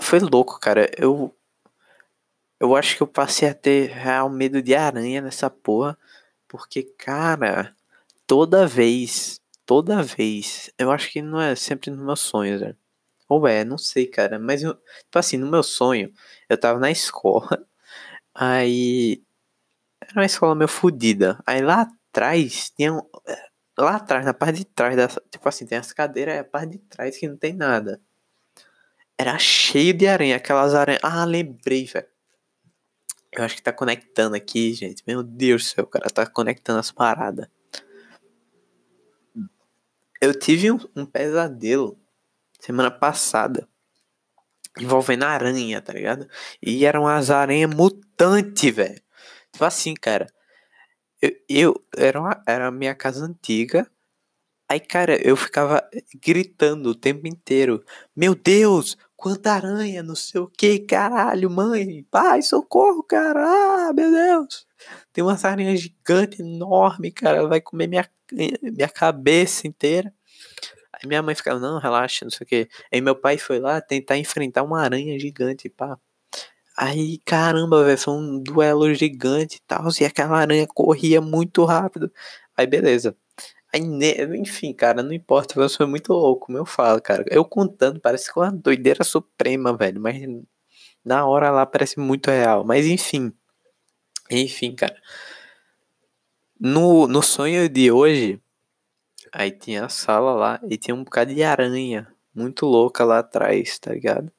Foi 0.00 0.18
louco, 0.20 0.58
cara. 0.60 0.90
Eu 0.96 1.34
eu 2.58 2.76
acho 2.76 2.96
que 2.96 3.02
eu 3.02 3.06
passei 3.06 3.48
a 3.48 3.54
ter 3.54 3.90
real 3.90 4.28
medo 4.28 4.62
de 4.62 4.74
aranha 4.74 5.20
nessa 5.22 5.48
porra, 5.50 5.98
porque 6.48 6.82
cara, 6.82 7.74
toda 8.26 8.66
vez, 8.66 9.40
toda 9.66 10.02
vez, 10.02 10.70
eu 10.78 10.90
acho 10.92 11.10
que 11.10 11.22
não 11.22 11.40
é 11.40 11.54
sempre 11.56 11.90
nos 11.90 12.04
meus 12.04 12.20
sonhos, 12.20 12.60
velho. 12.60 12.76
Ou 13.30 13.46
é, 13.46 13.64
não 13.64 13.78
sei, 13.78 14.06
cara. 14.08 14.40
Mas, 14.40 14.62
eu, 14.64 14.74
tipo 14.74 15.18
assim, 15.18 15.36
no 15.36 15.48
meu 15.48 15.62
sonho, 15.62 16.12
eu 16.48 16.58
tava 16.58 16.80
na 16.80 16.90
escola. 16.90 17.64
Aí. 18.34 19.22
Era 20.00 20.20
uma 20.20 20.26
escola 20.26 20.54
meio 20.54 20.68
fodida. 20.68 21.38
Aí 21.46 21.62
lá 21.62 21.82
atrás 21.82 22.70
tinha. 22.76 22.92
Um, 22.92 23.02
lá 23.78 23.96
atrás, 23.96 24.24
na 24.24 24.34
parte 24.34 24.58
de 24.58 24.64
trás 24.64 24.96
da. 24.96 25.08
Tipo 25.08 25.48
assim, 25.48 25.66
tem 25.66 25.78
as 25.78 25.92
cadeiras, 25.92 26.34
é 26.34 26.38
a 26.40 26.44
parte 26.44 26.72
de 26.72 26.78
trás 26.78 27.16
que 27.16 27.28
não 27.28 27.36
tem 27.36 27.54
nada. 27.54 28.00
Era 29.16 29.38
cheio 29.38 29.94
de 29.94 30.08
aranha, 30.08 30.36
aquelas 30.36 30.74
aranhas. 30.74 31.00
Ah, 31.04 31.24
lembrei, 31.24 31.84
velho. 31.86 32.08
Eu 33.32 33.44
acho 33.44 33.54
que 33.56 33.62
tá 33.62 33.72
conectando 33.72 34.34
aqui, 34.34 34.72
gente. 34.74 35.04
Meu 35.06 35.22
Deus 35.22 35.64
do 35.64 35.68
céu, 35.68 35.86
cara 35.86 36.10
tá 36.10 36.26
conectando 36.26 36.80
as 36.80 36.90
paradas. 36.90 37.48
Eu 40.20 40.36
tive 40.38 40.72
um, 40.72 40.78
um 40.96 41.06
pesadelo 41.06 41.99
semana 42.60 42.90
passada 42.90 43.68
envolvendo 44.78 45.24
aranha, 45.24 45.80
tá 45.80 45.92
ligado? 45.92 46.28
E 46.62 46.84
eram 46.84 47.06
as 47.06 47.30
aranhas 47.30 47.72
mutantes, 47.74 48.74
velho. 48.74 49.00
Tipo 49.52 49.64
assim, 49.64 49.94
cara. 49.94 50.26
Eu, 51.20 51.32
eu 51.48 51.84
era, 51.96 52.20
uma, 52.20 52.42
era 52.46 52.68
a 52.68 52.70
minha 52.70 52.94
casa 52.94 53.24
antiga. 53.24 53.90
Aí, 54.68 54.80
cara, 54.80 55.16
eu 55.26 55.36
ficava 55.36 55.82
gritando 56.24 56.90
o 56.90 56.94
tempo 56.94 57.26
inteiro: 57.26 57.84
Meu 58.16 58.34
Deus, 58.34 58.96
quanta 59.16 59.52
aranha, 59.52 60.02
não 60.02 60.14
sei 60.14 60.40
o 60.40 60.48
que, 60.48 60.78
caralho, 60.78 61.50
mãe, 61.50 62.04
pai, 62.10 62.40
socorro, 62.40 63.02
cara, 63.02 63.44
ah, 63.44 63.92
meu 63.92 64.10
Deus. 64.10 64.66
Tem 65.12 65.22
uma 65.22 65.36
aranha 65.42 65.76
gigante, 65.76 66.40
enorme, 66.40 67.10
cara, 67.10 67.46
vai 67.46 67.60
comer 67.60 67.86
minha, 67.88 68.08
minha 68.62 68.88
cabeça 68.88 69.66
inteira. 69.66 70.14
Aí 71.02 71.08
minha 71.08 71.22
mãe 71.22 71.34
ficava, 71.34 71.58
não, 71.58 71.78
relaxa, 71.78 72.24
não 72.24 72.30
sei 72.30 72.44
o 72.44 72.48
que. 72.48 72.68
Aí 72.92 73.00
meu 73.00 73.16
pai 73.16 73.38
foi 73.38 73.58
lá 73.60 73.80
tentar 73.80 74.18
enfrentar 74.18 74.62
uma 74.62 74.80
aranha 74.80 75.18
gigante, 75.18 75.68
pá. 75.68 75.98
Aí, 76.76 77.18
caramba, 77.26 77.84
velho, 77.84 77.98
foi 77.98 78.14
um 78.14 78.42
duelo 78.42 78.92
gigante 78.94 79.56
e 79.56 79.60
tal. 79.66 79.88
E 80.00 80.04
aquela 80.04 80.38
aranha 80.38 80.66
corria 80.66 81.20
muito 81.20 81.64
rápido. 81.64 82.10
Aí, 82.56 82.66
beleza. 82.66 83.16
Aí, 83.72 83.80
enfim, 84.36 84.72
cara, 84.72 85.02
não 85.02 85.12
importa, 85.12 85.60
eu 85.60 85.68
sou 85.68 85.86
muito 85.86 86.12
louco, 86.12 86.46
como 86.46 86.58
eu 86.58 86.66
falo, 86.66 87.00
cara. 87.00 87.24
Eu 87.28 87.44
contando, 87.44 88.00
parece 88.00 88.30
uma 88.36 88.50
doideira 88.50 89.04
suprema, 89.04 89.76
velho. 89.76 90.00
Mas 90.00 90.20
na 91.04 91.26
hora 91.26 91.50
lá 91.50 91.66
parece 91.66 91.98
muito 92.00 92.30
real. 92.30 92.64
Mas 92.64 92.86
enfim. 92.86 93.32
Enfim, 94.30 94.74
cara. 94.74 94.96
No, 96.58 97.06
no 97.06 97.22
sonho 97.22 97.68
de 97.68 97.90
hoje, 97.90 98.40
Aí 99.32 99.50
tinha 99.50 99.84
a 99.84 99.88
sala 99.88 100.32
lá 100.32 100.60
e 100.68 100.76
tinha 100.76 100.94
um 100.94 101.04
bocado 101.04 101.34
de 101.34 101.42
aranha 101.42 102.12
muito 102.34 102.66
louca 102.66 103.04
lá 103.04 103.20
atrás, 103.20 103.78
tá 103.78 103.92
ligado? 103.92 104.32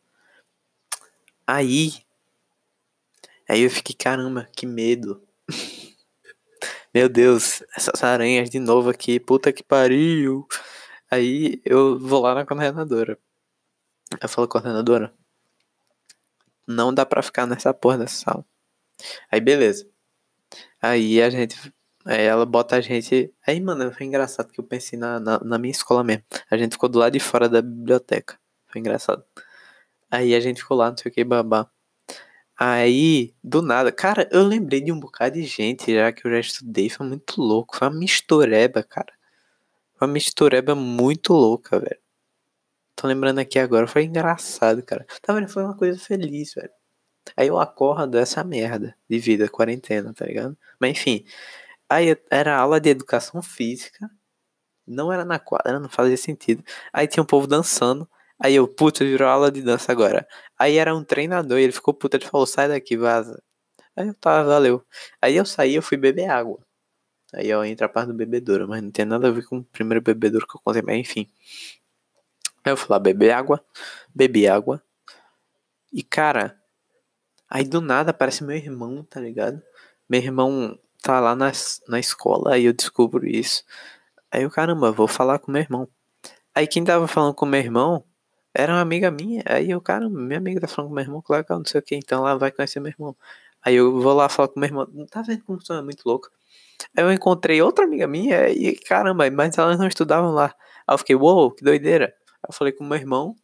Aí 1.47 2.03
Aí 3.51 3.63
eu 3.63 3.69
fiquei, 3.69 3.93
caramba, 3.93 4.47
que 4.55 4.65
medo. 4.65 5.21
Meu 6.93 7.09
Deus, 7.09 7.61
essas 7.75 8.01
aranhas 8.01 8.49
de 8.49 8.59
novo 8.59 8.89
aqui, 8.89 9.19
puta 9.19 9.51
que 9.51 9.61
pariu. 9.61 10.47
Aí 11.09 11.61
eu 11.65 11.99
vou 11.99 12.21
lá 12.21 12.33
na 12.33 12.45
coordenadora. 12.45 13.19
Eu 14.21 14.29
falo, 14.29 14.47
coordenadora, 14.47 15.13
não 16.65 16.93
dá 16.93 17.05
pra 17.05 17.21
ficar 17.21 17.45
nessa 17.45 17.73
porra 17.73 17.97
dessa 17.97 18.15
sala. 18.23 18.45
Aí 19.29 19.41
beleza. 19.41 19.85
Aí 20.81 21.21
a 21.21 21.29
gente. 21.29 21.73
Aí 22.05 22.23
ela 22.23 22.45
bota 22.45 22.75
a 22.77 22.81
gente. 22.81 23.33
Aí, 23.45 23.59
mano, 23.59 23.91
foi 23.93 24.05
engraçado 24.05 24.51
que 24.51 24.59
eu 24.59 24.63
pensei 24.63 24.97
na, 24.97 25.19
na, 25.19 25.39
na 25.39 25.57
minha 25.57 25.71
escola 25.71 26.03
mesmo. 26.03 26.23
A 26.49 26.57
gente 26.57 26.73
ficou 26.73 26.89
do 26.89 26.99
lado 26.99 27.13
de 27.13 27.19
fora 27.19 27.47
da 27.47 27.61
biblioteca. 27.61 28.39
Foi 28.67 28.79
engraçado. 28.79 29.23
Aí 30.09 30.35
a 30.35 30.39
gente 30.39 30.61
ficou 30.61 30.77
lá, 30.77 30.89
não 30.89 30.97
sei 30.97 31.11
o 31.11 31.13
que, 31.13 31.23
babá. 31.23 31.69
Aí, 32.57 33.33
do 33.43 33.61
nada, 33.61 33.91
cara, 33.91 34.29
eu 34.31 34.43
lembrei 34.43 34.81
de 34.81 34.91
um 34.91 34.99
bocado 34.99 35.35
de 35.35 35.43
gente 35.43 35.93
já 35.93 36.11
que 36.11 36.25
eu 36.27 36.31
já 36.31 36.39
estudei. 36.39 36.89
Foi 36.89 37.07
muito 37.07 37.41
louco. 37.41 37.77
Foi 37.77 37.87
uma 37.87 37.97
mistureba, 37.97 38.83
cara. 38.83 39.13
Foi 39.97 40.07
uma 40.07 40.13
mistureba 40.13 40.75
muito 40.75 41.33
louca, 41.33 41.79
velho. 41.79 41.99
Tô 42.95 43.07
lembrando 43.07 43.39
aqui 43.39 43.59
agora. 43.59 43.87
Foi 43.87 44.03
engraçado, 44.03 44.83
cara. 44.83 45.05
Tá 45.21 45.33
vendo? 45.33 45.47
Foi 45.49 45.63
uma 45.63 45.75
coisa 45.75 45.99
feliz, 45.99 46.53
velho. 46.53 46.71
Aí 47.37 47.47
eu 47.47 47.59
acordo 47.59 48.17
essa 48.17 48.43
merda 48.43 48.95
de 49.09 49.19
vida, 49.19 49.49
quarentena, 49.49 50.13
tá 50.13 50.25
ligado? 50.25 50.57
Mas 50.79 50.91
enfim. 50.91 51.25
Aí 51.91 52.15
era 52.29 52.55
aula 52.57 52.79
de 52.79 52.89
educação 52.89 53.41
física. 53.41 54.09
Não 54.87 55.11
era 55.11 55.25
na 55.25 55.37
quadra, 55.39 55.77
não 55.77 55.89
fazia 55.89 56.15
sentido. 56.15 56.63
Aí 56.93 57.05
tinha 57.05 57.21
um 57.21 57.25
povo 57.25 57.47
dançando. 57.47 58.09
Aí 58.39 58.55
eu, 58.55 58.65
puta, 58.65 59.03
virou 59.03 59.27
aula 59.27 59.51
de 59.51 59.61
dança 59.61 59.91
agora. 59.91 60.25
Aí 60.57 60.77
era 60.77 60.95
um 60.95 61.03
treinador 61.03 61.59
e 61.59 61.63
ele 61.63 61.73
ficou 61.73 61.93
puta, 61.93 62.15
ele 62.15 62.25
falou, 62.25 62.47
sai 62.47 62.69
daqui, 62.69 62.95
vaza. 62.95 63.43
Aí 63.93 64.07
eu 64.07 64.13
tava, 64.15 64.47
valeu. 64.47 64.85
Aí 65.21 65.35
eu 65.35 65.45
saí, 65.45 65.75
eu 65.75 65.81
fui 65.81 65.97
beber 65.97 66.29
água. 66.29 66.65
Aí 67.33 67.49
eu 67.49 67.63
entra 67.65 67.87
a 67.87 67.89
parte 67.89 68.07
do 68.07 68.13
bebedouro, 68.13 68.69
mas 68.69 68.81
não 68.81 68.91
tem 68.91 69.03
nada 69.05 69.27
a 69.27 69.31
ver 69.31 69.45
com 69.45 69.57
o 69.57 69.63
primeiro 69.65 70.01
bebedouro 70.01 70.47
que 70.47 70.55
eu 70.55 70.61
contei, 70.63 70.81
mas 70.81 70.97
enfim. 70.97 71.29
Aí 72.63 72.71
eu 72.71 72.77
fui 72.77 72.87
lá 72.89 72.99
beber 72.99 73.31
água, 73.31 73.61
bebi 74.15 74.47
água. 74.47 74.81
E 75.91 76.03
cara, 76.03 76.57
aí 77.49 77.65
do 77.65 77.81
nada 77.81 78.11
aparece 78.11 78.45
meu 78.45 78.55
irmão, 78.55 79.03
tá 79.03 79.19
ligado? 79.19 79.61
Meu 80.09 80.21
irmão 80.21 80.79
tá 81.01 81.19
lá 81.19 81.35
na, 81.35 81.51
na 81.87 81.99
escola, 81.99 82.53
aí 82.55 82.65
eu 82.65 82.73
descubro 82.73 83.27
isso. 83.27 83.63
Aí 84.31 84.43
eu, 84.43 84.51
caramba, 84.51 84.91
vou 84.91 85.07
falar 85.07 85.39
com 85.39 85.51
meu 85.51 85.61
irmão. 85.61 85.87
Aí 86.55 86.67
quem 86.67 86.83
tava 86.83 87.07
falando 87.07 87.33
com 87.35 87.45
meu 87.45 87.59
irmão 87.59 88.03
era 88.53 88.73
uma 88.73 88.81
amiga 88.81 89.11
minha. 89.11 89.43
Aí 89.47 89.71
eu, 89.71 89.81
cara, 89.81 90.09
minha 90.09 90.37
amiga 90.39 90.61
tá 90.61 90.67
falando 90.67 90.89
com 90.89 90.95
meu 90.95 91.03
irmão, 91.03 91.21
claro 91.21 91.45
que 91.45 91.51
não 91.53 91.65
sei 91.65 91.79
o 91.79 91.83
que, 91.83 91.95
então 91.95 92.27
ela 92.27 92.37
vai 92.37 92.51
conhecer 92.51 92.79
meu 92.79 92.91
irmão. 92.91 93.15
Aí 93.63 93.75
eu 93.75 94.01
vou 94.01 94.13
lá 94.13 94.29
falar 94.29 94.49
com 94.49 94.59
meu 94.59 94.67
irmão. 94.69 94.87
Não 94.93 95.05
tá 95.05 95.21
vendo 95.21 95.43
como 95.43 95.59
isso 95.59 95.73
é 95.73 95.81
muito 95.81 96.03
louco? 96.05 96.29
Aí 96.97 97.03
eu 97.03 97.11
encontrei 97.11 97.61
outra 97.61 97.85
amiga 97.85 98.07
minha 98.07 98.49
e 98.49 98.75
caramba, 98.75 99.29
mas 99.31 99.57
elas 99.57 99.79
não 99.79 99.87
estudavam 99.87 100.31
lá. 100.31 100.55
Aí 100.87 100.93
eu 100.93 100.97
fiquei, 100.97 101.15
uou, 101.15 101.35
wow, 101.35 101.51
que 101.51 101.63
doideira. 101.63 102.13
Aí 102.27 102.49
eu 102.49 102.53
falei 102.53 102.73
com 102.73 102.83
meu 102.83 102.97
irmão. 102.97 103.35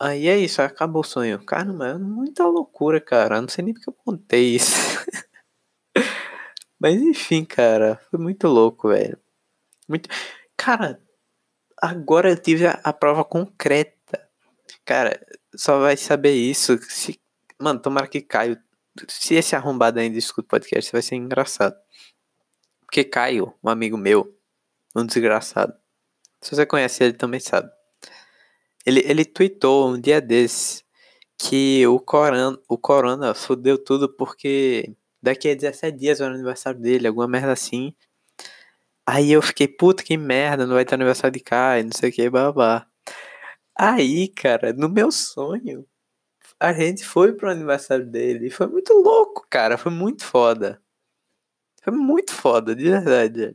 Aí 0.00 0.28
é 0.28 0.38
isso, 0.38 0.62
acabou 0.62 1.00
o 1.02 1.04
sonho. 1.04 1.44
Caramba, 1.44 1.88
é 1.88 1.98
muita 1.98 2.46
loucura, 2.46 3.00
cara. 3.00 3.40
Não 3.40 3.48
sei 3.48 3.64
nem 3.64 3.74
porque 3.74 3.90
eu 3.90 3.94
contei 3.94 4.54
isso. 4.56 4.72
mas 6.78 6.94
enfim, 7.00 7.44
cara, 7.44 8.00
foi 8.10 8.18
muito 8.18 8.46
louco, 8.48 8.88
velho. 8.88 9.18
Muito. 9.88 10.08
Cara, 10.56 11.00
agora 11.80 12.30
eu 12.30 12.36
tive 12.36 12.66
a, 12.66 12.80
a, 12.84 12.92
prova 12.92 13.24
concreta. 13.24 14.28
Cara, 14.84 15.20
só 15.54 15.78
vai 15.80 15.96
saber 15.96 16.32
isso 16.32 16.78
se. 16.82 17.20
Mano, 17.58 17.80
tomara 17.80 18.06
que 18.06 18.20
Caio. 18.20 18.58
Se 19.08 19.34
esse 19.34 19.54
arrombado 19.54 20.00
ainda 20.00 20.18
escuta 20.18 20.46
o 20.46 20.50
podcast, 20.50 20.90
vai 20.90 21.02
ser 21.02 21.16
engraçado. 21.16 21.76
Porque 22.82 23.04
Caio, 23.04 23.54
um 23.62 23.68
amigo 23.68 23.96
meu, 23.96 24.36
um 24.96 25.06
desgraçado. 25.06 25.74
Se 26.40 26.54
você 26.54 26.66
conhece 26.66 27.04
ele 27.04 27.12
também 27.12 27.40
sabe. 27.40 27.70
Ele, 28.84 29.00
ele 29.04 29.24
tweetou 29.24 29.90
um 29.90 30.00
dia 30.00 30.20
desses 30.20 30.84
que 31.38 31.86
o 31.86 32.00
corona, 32.00 32.58
o 32.68 32.76
corona 32.76 33.34
fudeu 33.34 33.78
tudo 33.78 34.08
porque 34.08 34.96
daqui 35.22 35.50
a 35.50 35.54
17 35.54 35.96
dias 35.98 36.20
é 36.20 36.24
o 36.24 36.28
aniversário 36.28 36.80
dele, 36.80 37.08
alguma 37.08 37.28
merda 37.28 37.52
assim. 37.52 37.94
Aí 39.06 39.32
eu 39.32 39.40
fiquei, 39.42 39.66
puta 39.68 40.02
que 40.02 40.16
merda, 40.16 40.66
não 40.66 40.74
vai 40.74 40.84
ter 40.84 40.94
aniversário 40.94 41.32
de 41.32 41.40
Kai, 41.40 41.82
não 41.82 41.92
sei 41.92 42.10
o 42.10 42.12
que, 42.12 42.28
babá. 42.30 42.86
Aí, 43.76 44.28
cara, 44.28 44.72
no 44.72 44.88
meu 44.88 45.10
sonho, 45.12 45.86
a 46.60 46.72
gente 46.72 47.04
foi 47.04 47.32
pro 47.34 47.50
aniversário 47.50 48.06
dele. 48.06 48.48
E 48.48 48.50
foi 48.50 48.66
muito 48.66 48.92
louco, 48.94 49.46
cara. 49.50 49.78
Foi 49.78 49.92
muito 49.92 50.24
foda. 50.24 50.82
Foi 51.82 51.92
muito 51.92 52.32
foda, 52.32 52.74
de 52.74 52.84
verdade. 52.84 53.54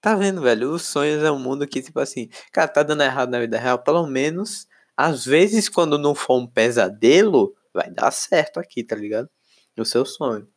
Tá 0.00 0.14
vendo, 0.16 0.42
velho? 0.42 0.72
Os 0.72 0.82
sonhos 0.86 1.22
é 1.22 1.30
um 1.30 1.38
mundo 1.38 1.66
que, 1.66 1.82
tipo 1.82 2.00
assim, 2.00 2.28
cara, 2.52 2.68
tá 2.68 2.82
dando 2.82 3.02
errado 3.02 3.30
na 3.30 3.40
vida 3.40 3.58
real. 3.58 3.78
Pelo 3.82 4.06
menos, 4.06 4.66
às 4.96 5.24
vezes, 5.26 5.68
quando 5.68 5.98
não 5.98 6.14
for 6.14 6.38
um 6.40 6.46
pesadelo, 6.46 7.54
vai 7.74 7.90
dar 7.90 8.10
certo 8.12 8.58
aqui, 8.60 8.84
tá 8.84 8.96
ligado? 8.96 9.28
No 9.76 9.84
seu 9.84 10.04
sonho. 10.06 10.48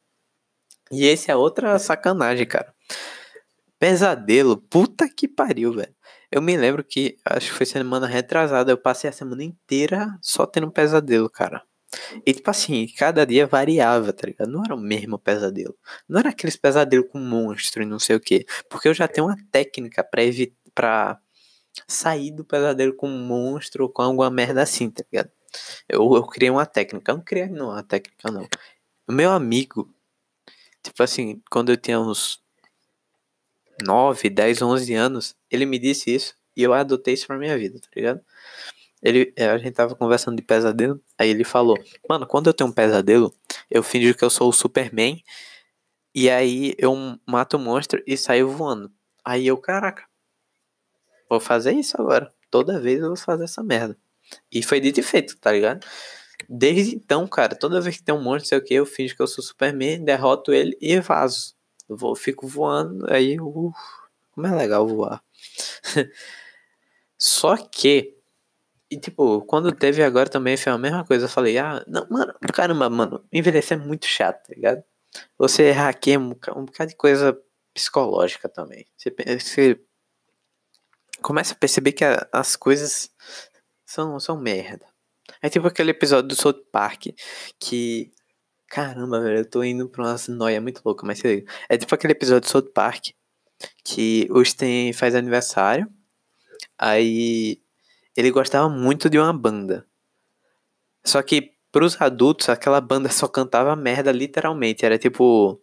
E 0.91 1.05
esse 1.05 1.31
é 1.31 1.35
outra 1.35 1.77
sacanagem, 1.79 2.45
cara. 2.45 2.73
Pesadelo, 3.79 4.57
puta 4.57 5.09
que 5.09 5.27
pariu, 5.27 5.73
velho. 5.73 5.93
Eu 6.31 6.41
me 6.41 6.55
lembro 6.55 6.83
que, 6.83 7.17
acho 7.25 7.47
que 7.51 7.57
foi 7.57 7.65
semana 7.65 8.07
retrasada, 8.07 8.71
eu 8.71 8.77
passei 8.77 9.09
a 9.09 9.13
semana 9.13 9.43
inteira 9.43 10.17
só 10.21 10.45
tendo 10.45 10.67
um 10.67 10.71
pesadelo, 10.71 11.29
cara. 11.29 11.63
E 12.25 12.33
tipo 12.33 12.49
assim, 12.49 12.87
cada 12.97 13.25
dia 13.25 13.45
variava, 13.45 14.13
tá 14.13 14.27
ligado? 14.27 14.49
Não 14.49 14.63
era 14.63 14.75
o 14.75 14.79
mesmo 14.79 15.19
pesadelo. 15.19 15.75
Não 16.07 16.19
era 16.19 16.29
aqueles 16.29 16.55
pesadelos 16.55 17.07
com 17.11 17.19
monstro 17.19 17.83
e 17.83 17.85
não 17.85 17.99
sei 17.99 18.15
o 18.15 18.19
que. 18.19 18.45
Porque 18.69 18.87
eu 18.87 18.93
já 18.93 19.07
tenho 19.07 19.27
uma 19.27 19.37
técnica 19.51 20.03
pra, 20.03 20.23
evitar, 20.23 20.55
pra 20.73 21.19
sair 21.87 22.31
do 22.31 22.45
pesadelo 22.45 22.95
com 22.95 23.09
monstro 23.09 23.83
ou 23.85 23.89
com 23.89 24.01
alguma 24.01 24.29
merda 24.29 24.61
assim, 24.63 24.89
tá 24.89 25.03
ligado? 25.11 25.31
Eu, 25.89 26.15
eu 26.15 26.23
criei 26.27 26.49
uma 26.49 26.65
técnica. 26.65 27.11
Eu 27.11 27.17
não 27.17 27.23
criei 27.23 27.47
não, 27.47 27.69
uma 27.69 27.83
técnica, 27.83 28.31
não. 28.31 28.47
O 29.07 29.11
meu 29.13 29.31
amigo, 29.31 29.93
tipo 30.83 31.01
assim, 31.03 31.41
quando 31.49 31.71
eu 31.71 31.77
tinha 31.77 31.99
uns 31.99 32.41
9, 33.83 34.29
10, 34.29 34.61
11 34.61 34.93
anos, 34.93 35.35
ele 35.49 35.65
me 35.65 35.79
disse 35.79 36.13
isso 36.13 36.35
e 36.55 36.63
eu 36.63 36.73
adotei 36.73 37.13
isso 37.13 37.27
pra 37.27 37.37
minha 37.37 37.57
vida, 37.57 37.79
tá 37.79 37.87
ligado? 37.95 38.21
Ele, 39.01 39.33
é, 39.35 39.49
a 39.49 39.57
gente 39.57 39.73
tava 39.73 39.95
conversando 39.95 40.35
de 40.35 40.43
pesadelo, 40.43 41.01
aí 41.17 41.29
ele 41.29 41.43
falou: 41.43 41.77
Mano, 42.07 42.27
quando 42.27 42.47
eu 42.47 42.53
tenho 42.53 42.69
um 42.69 42.73
pesadelo, 42.73 43.33
eu 43.69 43.81
finjo 43.81 44.13
que 44.13 44.23
eu 44.23 44.29
sou 44.29 44.49
o 44.49 44.53
Superman 44.53 45.23
e 46.13 46.29
aí 46.29 46.75
eu 46.77 46.93
mato 47.25 47.57
o 47.57 47.59
monstro 47.59 48.03
e 48.05 48.15
saio 48.15 48.49
voando. 48.49 48.91
Aí 49.25 49.47
eu, 49.47 49.57
caraca, 49.57 50.05
vou 51.29 51.39
fazer 51.39 51.73
isso 51.73 51.99
agora. 51.99 52.31
Toda 52.49 52.79
vez 52.79 52.99
eu 52.99 53.07
vou 53.07 53.17
fazer 53.17 53.45
essa 53.45 53.63
merda. 53.63 53.97
E 54.51 54.61
foi 54.61 54.79
dito 54.79 54.99
e 54.99 55.03
feito, 55.03 55.37
tá 55.37 55.51
ligado? 55.51 55.85
Desde 56.49 56.95
então, 56.95 57.27
cara, 57.27 57.55
toda 57.55 57.81
vez 57.81 57.97
que 57.97 58.03
tem 58.03 58.13
um 58.13 58.21
monstro, 58.21 58.49
sei 58.49 58.57
o 58.57 58.63
que, 58.63 58.73
eu 58.73 58.85
finjo 58.85 59.15
que 59.15 59.21
eu 59.21 59.27
sou 59.27 59.43
Superman, 59.43 60.03
derroto 60.03 60.53
ele 60.53 60.77
e 60.81 60.99
vazo. 60.99 61.55
Eu 61.87 61.97
vou, 61.97 62.15
fico 62.15 62.47
voando, 62.47 63.05
aí, 63.11 63.39
uh, 63.39 63.71
como 64.31 64.47
é 64.47 64.55
legal 64.55 64.87
voar. 64.87 65.23
Só 67.17 67.55
que, 67.57 68.17
e 68.89 68.97
tipo, 68.97 69.41
quando 69.43 69.71
teve 69.71 70.03
agora 70.03 70.29
também 70.29 70.57
foi 70.57 70.71
a 70.71 70.77
mesma 70.77 71.05
coisa. 71.05 71.25
Eu 71.25 71.29
falei, 71.29 71.57
ah, 71.57 71.83
não, 71.87 72.07
mano, 72.09 72.33
caramba, 72.53 72.89
mano, 72.89 73.23
envelhecer 73.31 73.79
é 73.79 73.81
muito 73.81 74.05
chato, 74.05 74.47
tá 74.47 74.53
ligado? 74.55 74.83
Você 75.37 75.71
hackeia 75.71 76.19
um, 76.19 76.31
um 76.55 76.65
bocado 76.65 76.89
de 76.91 76.95
coisa 76.95 77.37
psicológica 77.73 78.49
também. 78.49 78.85
Você, 78.97 79.13
você 79.39 79.81
começa 81.21 81.53
a 81.53 81.57
perceber 81.57 81.91
que 81.93 82.03
a, 82.03 82.27
as 82.31 82.55
coisas 82.55 83.11
são, 83.85 84.19
são 84.19 84.37
merda. 84.37 84.90
É 85.41 85.49
tipo 85.49 85.67
aquele 85.67 85.91
episódio 85.91 86.29
do 86.29 86.35
South 86.35 86.63
Park 86.71 87.07
que 87.59 88.11
Caramba, 88.71 89.19
velho, 89.19 89.39
eu 89.39 89.49
tô 89.49 89.61
indo 89.65 89.89
pra 89.89 90.01
uma 90.01 90.15
noia 90.29 90.61
muito 90.61 90.81
louca, 90.85 91.05
mas 91.05 91.21
é 91.67 91.77
tipo 91.77 91.93
aquele 91.93 92.13
episódio 92.13 92.45
de 92.45 92.49
South 92.49 92.71
Park 92.73 93.07
que 93.83 94.27
o 94.31 94.43
Sten 94.45 94.93
faz 94.93 95.13
aniversário, 95.13 95.89
aí 96.77 97.61
ele 98.15 98.31
gostava 98.31 98.69
muito 98.69 99.09
de 99.09 99.19
uma 99.19 99.33
banda. 99.33 99.85
Só 101.05 101.21
que 101.21 101.51
pros 101.69 102.01
adultos, 102.01 102.49
aquela 102.49 102.79
banda 102.81 103.09
só 103.09 103.27
cantava 103.27 103.75
merda 103.75 104.11
literalmente, 104.11 104.85
era 104.85 104.97
tipo 104.97 105.61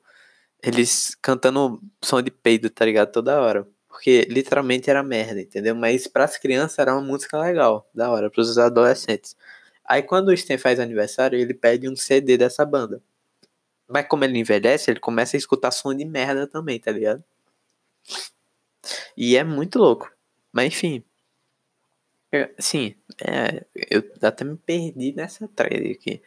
eles 0.62 1.14
cantando 1.22 1.80
som 2.02 2.20
de 2.22 2.30
peido, 2.30 2.68
tá 2.70 2.84
ligado? 2.84 3.12
Toda 3.12 3.40
hora. 3.40 3.66
Porque 3.88 4.26
literalmente 4.28 4.90
era 4.90 5.02
merda, 5.02 5.40
entendeu? 5.40 5.74
Mas 5.74 6.06
pras 6.06 6.36
crianças 6.36 6.78
era 6.78 6.92
uma 6.92 7.00
música 7.00 7.38
legal, 7.40 7.88
da 7.94 8.10
hora, 8.10 8.30
pros 8.30 8.58
adolescentes. 8.58 9.36
Aí 9.88 10.02
quando 10.02 10.28
o 10.28 10.36
Sten 10.36 10.58
faz 10.58 10.78
aniversário, 10.78 11.38
ele 11.38 11.54
pede 11.54 11.88
um 11.88 11.96
CD 11.96 12.36
dessa 12.36 12.64
banda. 12.64 13.02
Mas 13.88 14.06
como 14.08 14.24
ele 14.24 14.38
envelhece, 14.38 14.90
ele 14.90 15.00
começa 15.00 15.36
a 15.36 15.38
escutar 15.38 15.70
som 15.72 15.94
de 15.94 16.04
merda 16.04 16.46
também, 16.46 16.78
tá 16.80 16.92
ligado? 16.92 17.24
E 19.16 19.36
é 19.36 19.44
muito 19.44 19.78
louco. 19.78 20.10
Mas 20.52 20.66
enfim. 20.68 21.02
Eu, 22.30 22.48
assim, 22.58 22.94
é, 23.20 23.64
eu 23.90 24.02
até 24.22 24.44
me 24.44 24.56
perdi 24.56 25.12
nessa 25.12 25.48
thread 25.48 25.92
aqui. 25.92 26.22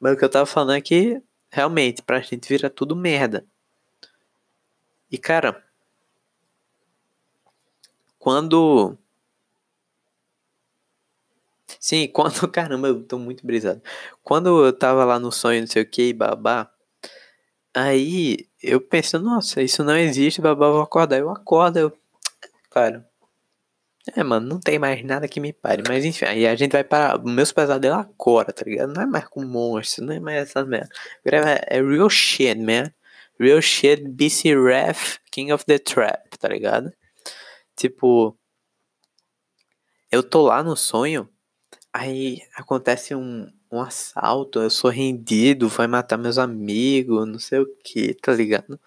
Mas 0.00 0.14
o 0.14 0.16
que 0.18 0.24
eu 0.24 0.28
tava 0.30 0.46
falando 0.46 0.76
é 0.76 0.80
que, 0.80 1.22
realmente, 1.50 2.02
pra 2.02 2.20
gente 2.20 2.48
vira 2.48 2.68
tudo 2.68 2.96
merda. 2.96 3.46
E, 5.10 5.16
cara, 5.18 5.62
quando. 8.18 8.98
Sim, 11.84 12.08
quando. 12.12 12.48
Caramba, 12.50 12.88
eu 12.88 13.02
tô 13.04 13.18
muito 13.18 13.46
brisado. 13.46 13.82
Quando 14.22 14.64
eu 14.64 14.72
tava 14.72 15.04
lá 15.04 15.18
no 15.18 15.30
sonho, 15.30 15.60
não 15.60 15.66
sei 15.66 15.82
o 15.82 15.86
que, 15.86 16.14
babá. 16.14 16.70
Aí 17.76 18.48
eu 18.62 18.80
penso, 18.80 19.18
nossa, 19.18 19.60
isso 19.62 19.82
não 19.84 19.96
existe, 19.96 20.40
babá, 20.40 20.70
vou 20.70 20.80
acordar. 20.82 21.18
Eu 21.18 21.30
acordo, 21.30 21.78
eu. 21.78 21.98
Cara. 22.70 23.06
É, 24.16 24.22
mano, 24.22 24.46
não 24.46 24.60
tem 24.60 24.78
mais 24.78 25.02
nada 25.04 25.28
que 25.28 25.40
me 25.40 25.52
pare. 25.52 25.82
Mas 25.88 26.04
enfim, 26.04 26.24
aí 26.26 26.46
a 26.46 26.54
gente 26.56 26.72
vai 26.72 26.84
para. 26.84 27.18
Meus 27.18 27.52
pesadelos 27.52 27.98
agora, 27.98 28.52
tá 28.52 28.64
ligado? 28.66 28.92
Não 28.94 29.02
é 29.02 29.06
mais 29.06 29.26
com 29.28 29.44
monstros, 29.44 30.06
não 30.06 30.14
é 30.14 30.20
mais 30.20 30.38
essas 30.48 30.66
merda. 30.66 30.88
É, 31.26 31.78
é 31.78 31.82
real 31.82 32.08
shit, 32.10 32.54
man. 32.58 32.92
Real 33.38 33.60
shit, 33.62 34.02
BC 34.08 34.54
Ref, 34.56 35.18
King 35.30 35.52
of 35.52 35.64
the 35.66 35.78
Trap, 35.78 36.38
tá 36.38 36.48
ligado? 36.48 36.92
Tipo. 37.76 38.36
Eu 40.10 40.22
tô 40.22 40.42
lá 40.42 40.62
no 40.62 40.76
sonho, 40.76 41.28
aí 41.94 42.42
acontece 42.56 43.14
um, 43.14 43.48
um 43.70 43.80
assalto, 43.80 44.60
eu 44.60 44.68
sou 44.68 44.90
rendido, 44.90 45.68
vai 45.68 45.86
matar 45.86 46.18
meus 46.18 46.38
amigos, 46.38 47.26
não 47.26 47.38
sei 47.38 47.60
o 47.60 47.66
que, 47.84 48.14
tá 48.14 48.32
ligado? 48.34 48.80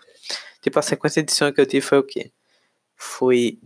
Tipo, 0.62 0.80
a 0.80 0.82
sequência 0.82 1.24
de 1.24 1.32
sonho 1.32 1.54
que 1.54 1.62
eu 1.62 1.66
tive 1.66 1.86
foi 1.86 2.00
o 2.00 2.04
quê? 2.04 2.32
Foi 2.96 3.60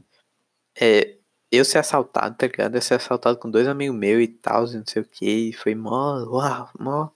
é, 0.79 1.15
eu 1.51 1.65
ser 1.65 1.79
assaltado, 1.79 2.35
tá 2.37 2.47
ligado? 2.47 2.75
Eu 2.75 2.81
ser 2.81 2.95
assaltado 2.95 3.37
com 3.39 3.49
dois 3.49 3.67
amigos 3.67 3.97
meus 3.97 4.23
e 4.23 4.27
tal, 4.27 4.61
não 4.67 4.85
sei 4.85 5.01
o 5.01 5.05
que, 5.05 5.49
e 5.49 5.53
foi 5.53 5.75
mó, 5.75 6.19
uau, 6.25 6.69
mó. 6.79 7.09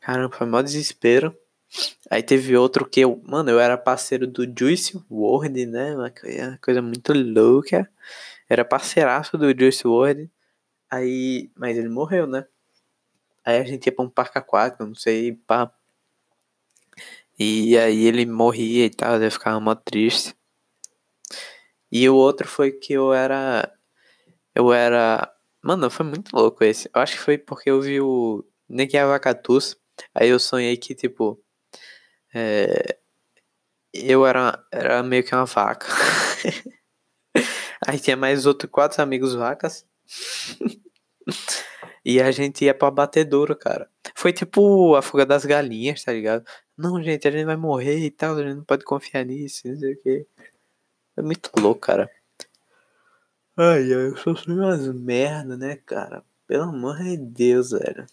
Caramba, 0.00 0.34
foi 0.34 0.46
mó 0.46 0.62
desespero. 0.62 1.36
Aí 2.10 2.22
teve 2.22 2.56
outro 2.56 2.88
que 2.88 3.00
eu, 3.00 3.22
mano, 3.26 3.50
eu 3.50 3.60
era 3.60 3.76
parceiro 3.76 4.26
do 4.26 4.44
Juice 4.58 4.98
Ward, 5.10 5.66
né? 5.66 5.94
Uma 5.94 6.10
coisa 6.62 6.80
muito 6.80 7.12
louca. 7.12 7.88
Era 8.48 8.64
parceiraço 8.64 9.36
do 9.36 9.50
Juice 9.50 9.86
Ward. 9.86 10.30
Aí, 10.90 11.50
mas 11.56 11.76
ele 11.76 11.88
morreu, 11.88 12.26
né? 12.26 12.46
Aí 13.44 13.58
a 13.58 13.64
gente 13.64 13.86
ia 13.86 13.92
pra 13.92 14.04
um 14.04 14.10
parque 14.10 14.38
aquático, 14.38 14.84
não 14.84 14.94
sei, 14.94 15.32
pá. 15.46 15.72
E 17.38 17.78
aí 17.78 18.04
ele 18.04 18.26
morria 18.26 18.86
e 18.86 18.90
tal, 18.90 19.22
eu 19.22 19.30
ficava 19.30 19.60
mó 19.60 19.74
triste. 19.74 20.34
E 21.90 22.08
o 22.08 22.14
outro 22.14 22.46
foi 22.46 22.72
que 22.72 22.92
eu 22.92 23.12
era. 23.12 23.72
Eu 24.54 24.72
era. 24.72 25.32
Mano, 25.62 25.90
foi 25.90 26.06
muito 26.06 26.34
louco 26.34 26.64
esse. 26.64 26.90
Eu 26.94 27.00
acho 27.00 27.14
que 27.14 27.20
foi 27.20 27.38
porque 27.38 27.70
eu 27.70 27.80
vi 27.80 28.00
o 28.00 28.44
Neguia 28.68 29.06
Vacatus. 29.06 29.76
Aí 30.14 30.28
eu 30.28 30.38
sonhei 30.38 30.76
que, 30.76 30.94
tipo. 30.94 31.40
É, 32.34 32.98
eu 33.92 34.26
era, 34.26 34.62
era 34.72 35.02
meio 35.02 35.24
que 35.24 35.34
uma 35.34 35.46
vaca. 35.46 35.86
Aí 37.86 37.98
tinha 37.98 38.16
mais 38.16 38.46
outros 38.46 38.70
quatro 38.70 39.02
amigos 39.02 39.34
vacas. 39.34 39.86
E 42.04 42.20
a 42.20 42.30
gente 42.30 42.64
ia 42.64 42.74
pra 42.74 42.90
batedouro, 42.90 43.56
cara. 43.56 43.90
Foi 44.14 44.32
tipo 44.32 44.94
a 44.96 45.02
fuga 45.02 45.26
das 45.26 45.44
galinhas, 45.44 46.02
tá 46.02 46.12
ligado? 46.12 46.44
Não, 46.76 47.02
gente, 47.02 47.26
a 47.28 47.30
gente 47.30 47.44
vai 47.44 47.56
morrer 47.56 47.98
e 47.98 48.10
tal, 48.10 48.36
a 48.36 48.42
gente 48.42 48.56
não 48.56 48.64
pode 48.64 48.84
confiar 48.84 49.24
nisso, 49.24 49.68
não 49.68 49.76
sei 49.76 49.94
o 49.94 50.02
que. 50.02 50.26
É 51.16 51.22
muito 51.22 51.50
louco, 51.58 51.80
cara. 51.80 52.10
Ai, 53.56 53.92
eu 53.92 54.16
sou 54.16 54.34
umas 54.46 54.86
merda, 54.94 55.56
né, 55.56 55.76
cara? 55.84 56.24
Pelo 56.46 56.64
amor 56.64 56.96
de 56.98 57.16
Deus, 57.16 57.72
velho. 57.72 58.06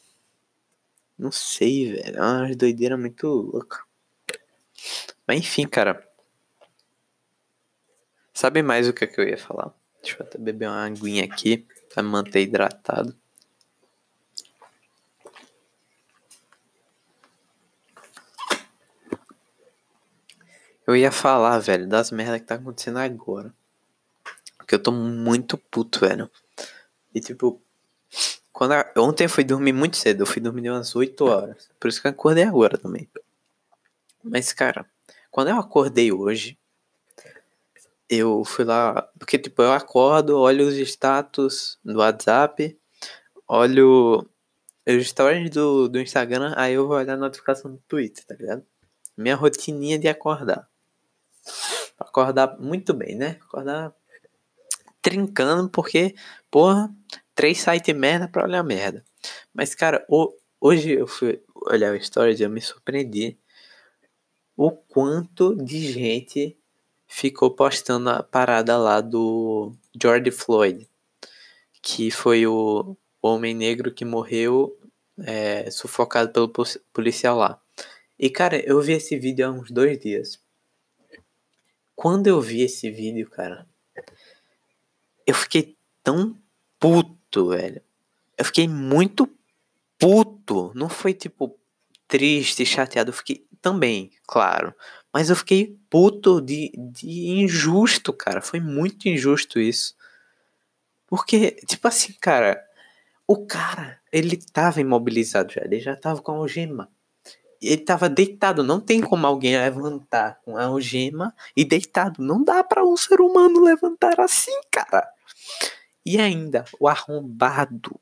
Não 1.17 1.31
sei, 1.31 1.93
velho. 1.93 2.17
É 2.17 2.21
uma 2.21 2.55
doideira 2.55 2.97
muito 2.97 3.27
louca. 3.27 3.83
Mas 5.27 5.39
enfim, 5.39 5.67
cara. 5.67 6.05
Sabe 8.33 8.61
mais 8.61 8.89
o 8.89 8.93
que, 8.93 9.05
é 9.05 9.07
que 9.07 9.21
eu 9.21 9.27
ia 9.27 9.37
falar? 9.37 9.73
Deixa 10.01 10.21
eu 10.21 10.25
até 10.25 10.37
beber 10.37 10.67
uma 10.67 10.85
aguinha 10.85 11.23
aqui 11.23 11.65
pra 11.95 12.03
me 12.03 12.09
manter 12.09 12.41
hidratado. 12.41 13.15
Eu 20.85 20.95
ia 20.95 21.11
falar, 21.11 21.57
velho, 21.59 21.87
das 21.87 22.11
merdas 22.11 22.41
que 22.41 22.47
tá 22.47 22.55
acontecendo 22.55 22.99
agora. 22.99 23.51
Porque 24.57 24.75
eu 24.75 24.83
tô 24.83 24.91
muito 24.91 25.57
puto, 25.57 26.01
velho. 26.01 26.29
E 27.13 27.21
tipo, 27.21 27.61
quando 28.51 28.73
a... 28.73 28.91
ontem 28.97 29.23
eu 29.23 29.29
fui 29.29 29.45
dormir 29.45 29.71
muito 29.71 29.95
cedo, 29.95 30.21
eu 30.21 30.27
fui 30.27 30.41
dormir 30.41 30.69
umas 30.69 30.95
8 30.95 31.25
horas. 31.25 31.71
Por 31.79 31.87
isso 31.87 32.01
que 32.01 32.07
eu 32.07 32.11
acordei 32.11 32.43
agora 32.43 32.77
também. 32.77 33.09
Mas, 34.21 34.51
cara, 34.51 34.85
quando 35.31 35.47
eu 35.47 35.57
acordei 35.57 36.11
hoje, 36.11 36.57
eu 38.09 38.43
fui 38.45 38.65
lá, 38.65 39.01
porque 39.19 39.37
tipo, 39.37 39.61
eu 39.61 39.71
acordo, 39.71 40.39
olho 40.39 40.67
os 40.67 40.75
status 40.75 41.79
do 41.83 41.99
WhatsApp, 41.99 42.77
olho 43.47 44.27
os 44.87 45.07
stories 45.07 45.49
do, 45.49 45.87
do 45.87 45.99
Instagram, 45.99 46.53
aí 46.55 46.73
eu 46.73 46.87
vou 46.87 46.97
olhar 46.97 47.13
a 47.13 47.17
notificação 47.17 47.71
do 47.71 47.81
Twitter, 47.87 48.23
tá 48.25 48.35
ligado? 48.35 48.63
Minha 49.17 49.35
rotininha 49.35 49.97
de 49.97 50.07
acordar. 50.07 50.67
Acordar 51.99 52.59
muito 52.59 52.93
bem, 52.93 53.15
né? 53.15 53.37
Acordar 53.41 53.93
trincando, 55.01 55.69
porque, 55.69 56.15
porra, 56.51 56.93
três 57.33 57.59
sites 57.61 57.95
merda 57.95 58.27
pra 58.27 58.43
olhar 58.43 58.63
merda. 58.63 59.03
Mas, 59.53 59.73
cara, 59.73 60.05
hoje 60.59 60.91
eu 60.91 61.07
fui 61.07 61.41
olhar 61.55 61.93
o 61.93 62.03
stories 62.03 62.39
e 62.39 62.43
eu 62.43 62.49
me 62.49 62.61
surpreendi 62.61 63.37
o 64.57 64.71
quanto 64.71 65.55
de 65.55 65.91
gente 65.91 66.57
ficou 67.07 67.51
postando 67.51 68.09
a 68.09 68.23
parada 68.23 68.77
lá 68.77 69.01
do 69.01 69.73
George 69.99 70.31
Floyd, 70.31 70.89
que 71.81 72.11
foi 72.11 72.45
o 72.47 72.95
homem 73.21 73.53
negro 73.53 73.91
que 73.91 74.05
morreu 74.05 74.77
é, 75.19 75.69
sufocado 75.71 76.31
pelo 76.31 76.51
policial 76.93 77.37
lá. 77.37 77.61
E 78.17 78.29
cara, 78.29 78.57
eu 78.65 78.81
vi 78.81 78.93
esse 78.93 79.17
vídeo 79.17 79.47
há 79.47 79.51
uns 79.51 79.71
dois 79.71 79.99
dias. 79.99 80.39
Quando 81.95 82.27
eu 82.27 82.41
vi 82.41 82.61
esse 82.61 82.89
vídeo, 82.89 83.29
cara, 83.29 83.67
eu 85.25 85.33
fiquei 85.33 85.77
tão 86.03 86.37
puto, 86.79 87.49
velho. 87.49 87.81
Eu 88.37 88.45
fiquei 88.45 88.67
muito 88.67 89.29
puto. 89.97 90.71
Não 90.75 90.89
foi 90.89 91.13
tipo 91.13 91.57
triste, 92.07 92.65
chateado. 92.65 93.09
Eu 93.09 93.13
fiquei 93.13 93.47
também, 93.61 94.11
claro. 94.27 94.73
Mas 95.15 95.29
eu 95.29 95.35
fiquei 95.37 95.79
puto 95.89 96.41
de, 96.41 96.73
de 96.75 97.29
injusto, 97.29 98.11
cara. 98.11 98.41
Foi 98.41 98.59
muito 98.59 99.07
injusto 99.07 99.61
isso. 99.61 99.95
Porque, 101.07 101.51
tipo 101.65 101.87
assim, 101.87 102.11
cara, 102.19 102.61
o 103.25 103.45
cara, 103.45 103.97
ele 104.11 104.35
tava 104.51 104.81
imobilizado 104.81 105.53
já, 105.53 105.61
ele 105.61 105.79
já 105.79 105.95
tava 105.95 106.21
com 106.21 106.33
a 106.33 106.35
algema. 106.35 106.89
Ele 107.61 107.77
tava 107.77 108.09
deitado, 108.09 108.61
não 108.61 108.81
tem 108.81 108.99
como 108.99 109.25
alguém 109.25 109.57
levantar 109.57 110.41
com 110.43 110.57
a 110.57 110.65
algema 110.65 111.33
e 111.55 111.63
deitado. 111.63 112.21
Não 112.21 112.43
dá 112.43 112.61
para 112.61 112.83
um 112.83 112.97
ser 112.97 113.21
humano 113.21 113.63
levantar 113.63 114.19
assim, 114.19 114.59
cara. 114.69 115.07
E 116.05 116.19
ainda, 116.19 116.65
o 116.77 116.89
arrombado, 116.89 117.97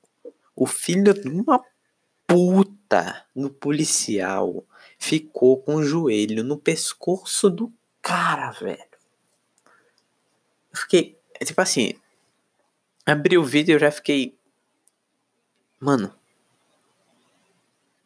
o 0.55 0.65
filho 0.65 1.13
de 1.13 1.29
uma 1.29 1.63
puta 2.25 3.23
no 3.35 3.51
policial 3.51 4.65
ficou 5.03 5.61
com 5.61 5.75
o 5.75 5.83
joelho 5.83 6.45
no 6.45 6.57
pescoço 6.57 7.49
do 7.49 7.73
cara, 8.01 8.51
velho. 8.51 8.79
Eu 10.71 10.79
fiquei, 10.79 11.19
tipo 11.43 11.59
assim, 11.59 11.93
abri 13.05 13.37
o 13.37 13.43
vídeo 13.43 13.73
e 13.73 13.75
eu 13.75 13.79
já 13.79 13.91
fiquei. 13.91 14.37
Mano. 15.77 16.15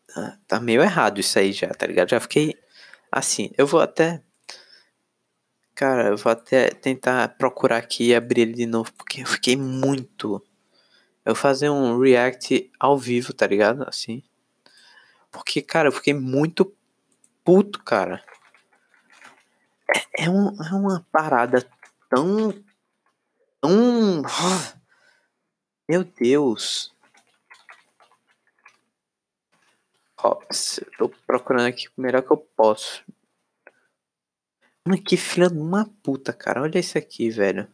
Tá, 0.07 0.39
tá 0.47 0.59
meio 0.59 0.81
errado 0.81 1.19
isso 1.19 1.37
aí 1.37 1.53
já, 1.53 1.67
tá 1.67 1.85
ligado? 1.85 2.09
Já 2.09 2.19
fiquei 2.19 2.59
assim. 3.11 3.51
Eu 3.55 3.67
vou 3.67 3.79
até. 3.79 4.23
Cara, 5.75 6.09
eu 6.09 6.17
vou 6.17 6.31
até 6.31 6.71
tentar 6.71 7.27
procurar 7.37 7.77
aqui 7.77 8.07
e 8.07 8.15
abrir 8.15 8.41
ele 8.41 8.53
de 8.53 8.65
novo, 8.65 8.91
porque 8.93 9.21
eu 9.21 9.27
fiquei 9.27 9.55
muito. 9.55 10.43
Eu 11.23 11.35
fazer 11.35 11.69
um 11.69 11.99
react 11.99 12.71
ao 12.79 12.97
vivo, 12.97 13.33
tá 13.33 13.45
ligado? 13.45 13.83
Assim. 13.87 14.23
Porque, 15.29 15.61
cara, 15.61 15.89
eu 15.89 15.91
fiquei 15.91 16.15
muito 16.15 16.65
puto, 17.47 17.81
cara. 17.81 18.21
É, 19.89 20.25
é, 20.25 20.29
um, 20.29 20.49
é 20.61 20.75
uma 20.75 21.07
parada 21.09 21.65
tão. 22.09 22.51
tão. 23.61 24.21
Meu 25.87 26.03
Deus. 26.03 26.93
Eu 30.99 31.07
tô 31.07 31.09
procurando 31.25 31.67
aqui 31.67 31.87
o 31.87 32.01
melhor 32.01 32.21
que 32.21 32.31
eu 32.31 32.37
posso. 32.37 33.05
Mano, 34.85 35.01
que 35.01 35.15
filha 35.15 35.49
de 35.49 35.57
uma 35.57 35.89
puta, 36.03 36.33
cara. 36.33 36.61
Olha 36.61 36.79
isso 36.79 36.97
aqui, 36.97 37.29
velho. 37.29 37.65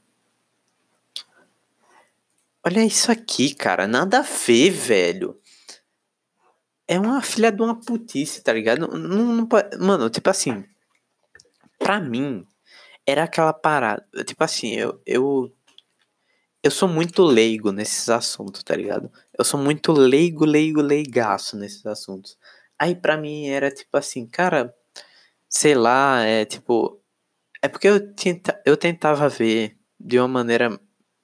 Olha 2.63 2.86
isso 2.86 3.12
aqui, 3.12 3.55
cara. 3.55 3.88
Nada 3.88 4.19
a 4.19 4.21
ver, 4.21 4.69
velho. 4.69 5.41
É 6.93 6.99
uma 6.99 7.21
filha 7.21 7.51
de 7.51 7.62
uma 7.62 7.79
putice, 7.79 8.43
tá 8.43 8.53
ligado? 8.53 8.88
Não, 8.88 9.36
não, 9.36 9.49
mano, 9.79 10.10
tipo 10.12 10.29
assim, 10.29 10.63
pra 11.79 11.99
mim, 11.99 12.45
era 13.06 13.23
aquela 13.23 13.51
parada. 13.51 14.06
Tipo 14.25 14.43
assim, 14.43 14.73
eu, 14.73 15.01
eu. 15.06 15.51
Eu 16.62 16.71
sou 16.71 16.88
muito 16.88 17.23
leigo 17.23 17.71
nesses 17.71 18.10
assuntos, 18.10 18.63
tá 18.63 18.75
ligado? 18.75 19.12
Eu 19.38 19.43
sou 19.43 19.60
muito 19.60 19.91
leigo, 19.91 20.45
leigo, 20.45 20.82
leigaço 20.82 21.58
nesses 21.58 21.86
assuntos. 21.86 22.38
Aí 22.79 22.95
pra 22.95 23.17
mim 23.17 23.47
era 23.47 23.69
tipo 23.71 23.97
assim, 23.97 24.25
cara, 24.27 24.73
sei 25.49 25.75
lá, 25.75 26.23
é 26.23 26.45
tipo. 26.45 27.01
É 27.62 27.67
porque 27.67 27.88
eu, 27.88 28.13
tenta, 28.13 28.62
eu 28.65 28.77
tentava 28.77 29.27
ver 29.29 29.77
de 29.99 30.19
uma 30.19 30.27
maneira 30.27 30.79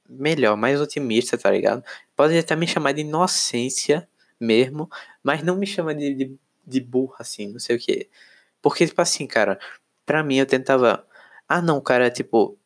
melhor, 0.09 0.57
mais 0.57 0.81
otimista, 0.81 1.37
tá 1.37 1.51
ligado? 1.51 1.83
Pode 2.15 2.37
até 2.37 2.55
me 2.55 2.67
chamar 2.67 2.93
de 2.93 3.01
inocência 3.01 4.07
mesmo, 4.39 4.89
mas 5.23 5.43
não 5.43 5.57
me 5.57 5.67
chama 5.67 5.93
de, 5.95 6.13
de, 6.15 6.39
de 6.65 6.81
burra, 6.81 7.17
assim, 7.19 7.47
não 7.51 7.59
sei 7.59 7.75
o 7.77 7.79
que. 7.79 8.09
Porque, 8.61 8.85
tipo 8.87 9.01
assim, 9.01 9.27
cara, 9.27 9.59
pra 10.05 10.23
mim 10.23 10.37
eu 10.37 10.45
tentava. 10.45 11.05
Ah, 11.47 11.61
não, 11.61 11.81
cara, 11.81 12.11
tipo, 12.11 12.57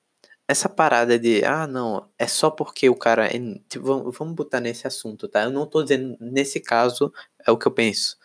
essa 0.48 0.70
parada 0.70 1.18
de, 1.20 1.44
ah, 1.46 1.68
não, 1.68 2.10
é 2.18 2.28
só 2.28 2.50
porque 2.52 2.90
o 2.90 2.96
cara. 2.96 3.28
É, 3.28 3.40
tipo, 3.70 4.12
vamos 4.12 4.36
botar 4.36 4.60
nesse 4.62 4.88
assunto, 4.88 5.28
tá? 5.28 5.44
Eu 5.44 5.52
não 5.52 5.66
tô 5.68 5.84
dizendo, 5.84 6.18
nesse 6.20 6.60
caso, 6.60 7.14
é 7.46 7.52
o 7.52 7.58
que 7.58 7.68
eu 7.68 7.72
penso. 7.74 8.18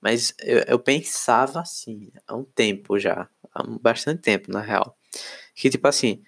Mas 0.00 0.34
eu, 0.40 0.60
eu 0.68 0.78
pensava 0.78 1.60
assim, 1.60 2.12
há 2.26 2.34
um 2.36 2.44
tempo 2.44 2.98
já. 2.98 3.28
Há 3.54 3.62
bastante 3.80 4.22
tempo, 4.22 4.50
na 4.52 4.60
real. 4.60 4.96
Que 5.54 5.70
tipo 5.70 5.88
assim, 5.88 6.22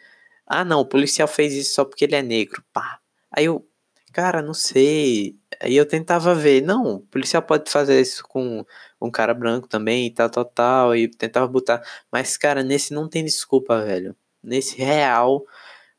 ah 0.47 0.65
não, 0.65 0.81
o 0.81 0.87
policial 0.87 1.29
fez 1.29 1.55
isso 1.55 1.75
só 1.75 1.85
porque 1.85 2.05
ele 2.05 2.17
é 2.17 2.23
negro. 2.23 2.65
Pá. 2.73 3.01
Aí 3.33 3.47
eu, 3.47 3.69
cara, 4.13 4.43
não 4.43 4.55
sei. 4.55 5.39
Aí 5.61 5.77
eu 5.77 5.87
tentava 5.87 6.35
ver, 6.35 6.63
não, 6.63 6.97
o 6.97 7.01
policial 7.01 7.43
pode 7.43 7.71
fazer 7.71 8.01
isso 8.01 8.23
com 8.25 8.65
um 9.01 9.11
cara 9.11 9.35
branco 9.35 9.69
também 9.69 10.07
e 10.07 10.11
tal, 10.11 10.31
tal, 10.31 10.45
tal. 10.45 10.97
E 10.97 11.09
tentava 11.09 11.47
botar. 11.49 11.83
Mas, 12.13 12.37
cara, 12.37 12.63
nesse 12.63 12.95
não 12.95 13.09
tem 13.09 13.25
desculpa, 13.25 13.83
velho. 13.83 14.15
Nesse 14.43 14.77
real, 14.77 15.45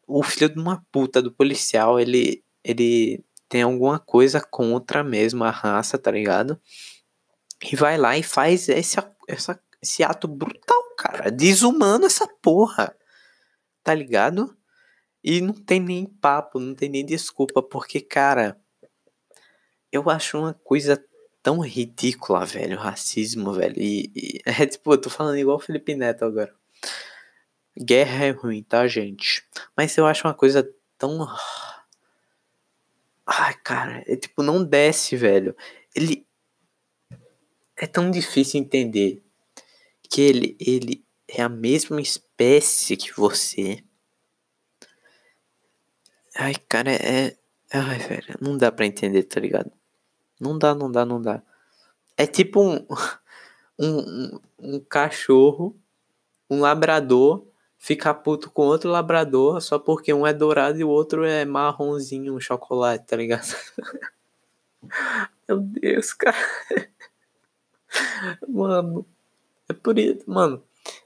o 0.07 0.23
filho 0.23 0.49
de 0.49 0.59
uma 0.59 0.83
puta 0.91 1.21
do 1.21 1.31
policial, 1.31 1.99
ele, 1.99 2.43
ele 2.63 3.23
tem 3.49 3.63
alguma 3.63 3.99
coisa 3.99 4.41
contra 4.41 5.03
mesmo 5.03 5.43
a 5.43 5.51
raça, 5.51 5.97
tá 5.97 6.11
ligado? 6.11 6.59
E 7.63 7.75
vai 7.75 7.97
lá 7.97 8.17
e 8.17 8.23
faz 8.23 8.69
esse, 8.69 8.97
essa, 9.27 9.59
esse 9.81 10.03
ato 10.03 10.27
brutal, 10.27 10.95
cara. 10.97 11.29
Desumano 11.31 12.05
essa 12.05 12.27
porra. 12.41 12.95
Tá 13.83 13.93
ligado? 13.93 14.55
E 15.23 15.41
não 15.41 15.53
tem 15.53 15.79
nem 15.79 16.05
papo, 16.05 16.59
não 16.59 16.73
tem 16.73 16.89
nem 16.89 17.05
desculpa, 17.05 17.61
porque, 17.61 17.99
cara, 17.99 18.57
eu 19.91 20.09
acho 20.09 20.37
uma 20.37 20.53
coisa 20.53 21.03
tão 21.41 21.59
ridícula, 21.59 22.45
velho, 22.45 22.77
racismo, 22.77 23.53
velho. 23.53 23.75
E, 23.77 24.11
e 24.15 24.41
é 24.45 24.65
tipo, 24.65 24.93
eu 24.93 25.01
tô 25.01 25.09
falando 25.09 25.37
igual 25.37 25.57
o 25.57 25.59
Felipe 25.59 25.95
Neto 25.95 26.25
agora. 26.25 26.53
Guerra 27.77 28.25
é 28.25 28.31
ruim, 28.31 28.61
tá, 28.63 28.87
gente? 28.87 29.45
Mas 29.75 29.97
eu 29.97 30.05
acho 30.05 30.27
uma 30.27 30.33
coisa 30.33 30.69
tão. 30.97 31.27
Ai, 33.25 33.53
cara, 33.63 34.03
é 34.07 34.15
tipo, 34.15 34.43
não 34.43 34.63
desce, 34.63 35.15
velho. 35.15 35.55
Ele, 35.95 36.25
é 37.77 37.87
tão 37.87 38.11
difícil 38.11 38.59
entender 38.59 39.23
que 40.09 40.21
ele, 40.21 40.57
ele 40.59 41.05
é 41.27 41.41
a 41.41 41.49
mesma 41.49 42.01
espécie 42.01 42.97
que 42.97 43.13
você. 43.13 43.83
Ai, 46.35 46.55
cara, 46.67 46.91
é. 46.91 47.37
Ai, 47.71 47.99
velho, 47.99 48.35
não 48.41 48.57
dá 48.57 48.71
pra 48.71 48.85
entender, 48.85 49.23
tá 49.23 49.39
ligado? 49.39 49.71
Não 50.39 50.57
dá, 50.57 50.73
não 50.73 50.91
dá, 50.91 51.05
não 51.05 51.21
dá. 51.21 51.41
É 52.17 52.25
tipo 52.25 52.61
um, 52.61 52.85
um, 53.79 54.39
um 54.59 54.79
cachorro, 54.79 55.75
um 56.49 56.61
labrador, 56.61 57.45
ficar 57.77 58.15
puto 58.15 58.51
com 58.51 58.63
outro 58.63 58.89
labrador 58.89 59.61
só 59.61 59.79
porque 59.79 60.13
um 60.13 60.27
é 60.27 60.33
dourado 60.33 60.79
e 60.79 60.83
o 60.83 60.89
outro 60.89 61.23
é 61.23 61.45
marronzinho, 61.45 62.35
um 62.35 62.39
chocolate, 62.39 63.05
tá 63.05 63.15
ligado? 63.15 63.55
Meu 65.47 65.59
Deus, 65.59 66.13
cara. 66.13 66.37
Mano, 68.47 69.05
é 69.67 69.73
por 69.73 69.97
isso, 69.97 70.23
mano. 70.29 70.63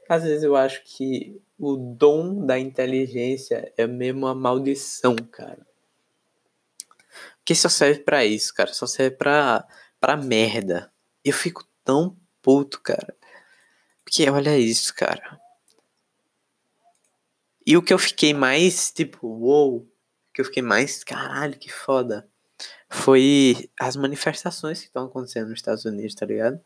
Às 0.09 0.23
vezes 0.23 0.43
eu 0.43 0.55
acho 0.55 0.83
que 0.83 1.41
o 1.57 1.77
dom 1.77 2.45
da 2.45 2.59
inteligência 2.59 3.71
é 3.77 3.87
mesmo 3.87 4.25
uma 4.25 4.35
maldição, 4.35 5.15
cara. 5.31 5.65
Porque 7.43 7.55
só 7.55 7.67
serve 7.67 7.99
para 7.99 8.23
isso, 8.23 8.53
cara. 8.53 8.73
Só 8.73 8.87
serve 8.87 9.17
pra, 9.17 9.67
pra 9.99 10.15
merda. 10.15 10.91
Eu 11.23 11.33
fico 11.33 11.67
tão 11.83 12.17
puto, 12.41 12.81
cara. 12.81 13.13
Porque 14.03 14.29
olha 14.29 14.57
isso, 14.57 14.95
cara. 14.95 15.39
E 17.67 17.75
o 17.75 17.81
que 17.81 17.93
eu 17.93 17.99
fiquei 17.99 18.33
mais, 18.33 18.91
tipo, 18.91 19.27
uou. 19.27 19.85
Que 20.33 20.39
eu 20.39 20.45
fiquei 20.45 20.63
mais, 20.63 21.03
caralho, 21.03 21.59
que 21.59 21.71
foda. 21.71 22.27
Foi 22.89 23.69
as 23.77 23.97
manifestações 23.97 24.79
que 24.79 24.87
estão 24.87 25.05
acontecendo 25.05 25.49
nos 25.49 25.59
Estados 25.59 25.83
Unidos, 25.83 26.15
tá 26.15 26.25
ligado? 26.25 26.61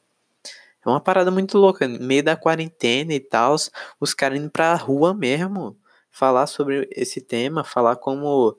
É 0.86 0.90
uma 0.90 1.02
parada 1.02 1.32
muito 1.32 1.58
louca. 1.58 1.88
No 1.88 2.00
meio 2.00 2.24
da 2.24 2.36
quarentena 2.36 3.14
e 3.14 3.20
tal, 3.20 3.56
os 4.00 4.14
caras 4.14 4.40
indo 4.40 4.52
pra 4.52 4.76
rua 4.76 5.14
mesmo 5.14 5.76
falar 6.12 6.46
sobre 6.48 6.88
esse 6.92 7.20
tema, 7.20 7.64
falar 7.64 7.96
como 7.96 8.58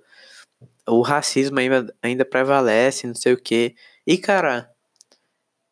o 0.88 1.02
racismo 1.02 1.58
ainda, 1.58 1.94
ainda 2.02 2.24
prevalece, 2.24 3.06
não 3.06 3.14
sei 3.14 3.32
o 3.34 3.40
que. 3.40 3.74
E, 4.06 4.18
cara, 4.18 4.70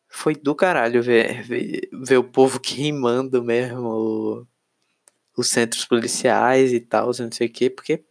foi 0.09 0.35
do 0.35 0.55
caralho 0.55 1.01
ver, 1.03 1.43
ver, 1.43 1.89
ver 1.93 2.17
o 2.17 2.23
povo 2.23 2.59
queimando 2.59 3.43
mesmo 3.43 4.47
os 5.37 5.49
centros 5.49 5.85
policiais 5.85 6.73
e 6.73 6.79
tal, 6.79 7.11
não 7.19 7.31
sei 7.31 7.47
o 7.47 7.51
que, 7.51 7.69
porque, 7.69 8.03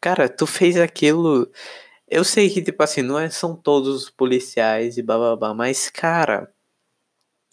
cara, 0.00 0.28
tu 0.28 0.46
fez 0.46 0.76
aquilo. 0.76 1.50
Eu 2.08 2.24
sei 2.24 2.50
que, 2.50 2.62
tipo 2.62 2.82
assim, 2.82 3.02
não 3.02 3.18
é, 3.18 3.30
são 3.30 3.56
todos 3.56 4.04
os 4.04 4.10
policiais 4.10 4.98
e 4.98 5.02
bababá, 5.02 5.54
mas, 5.54 5.90
cara, 5.90 6.52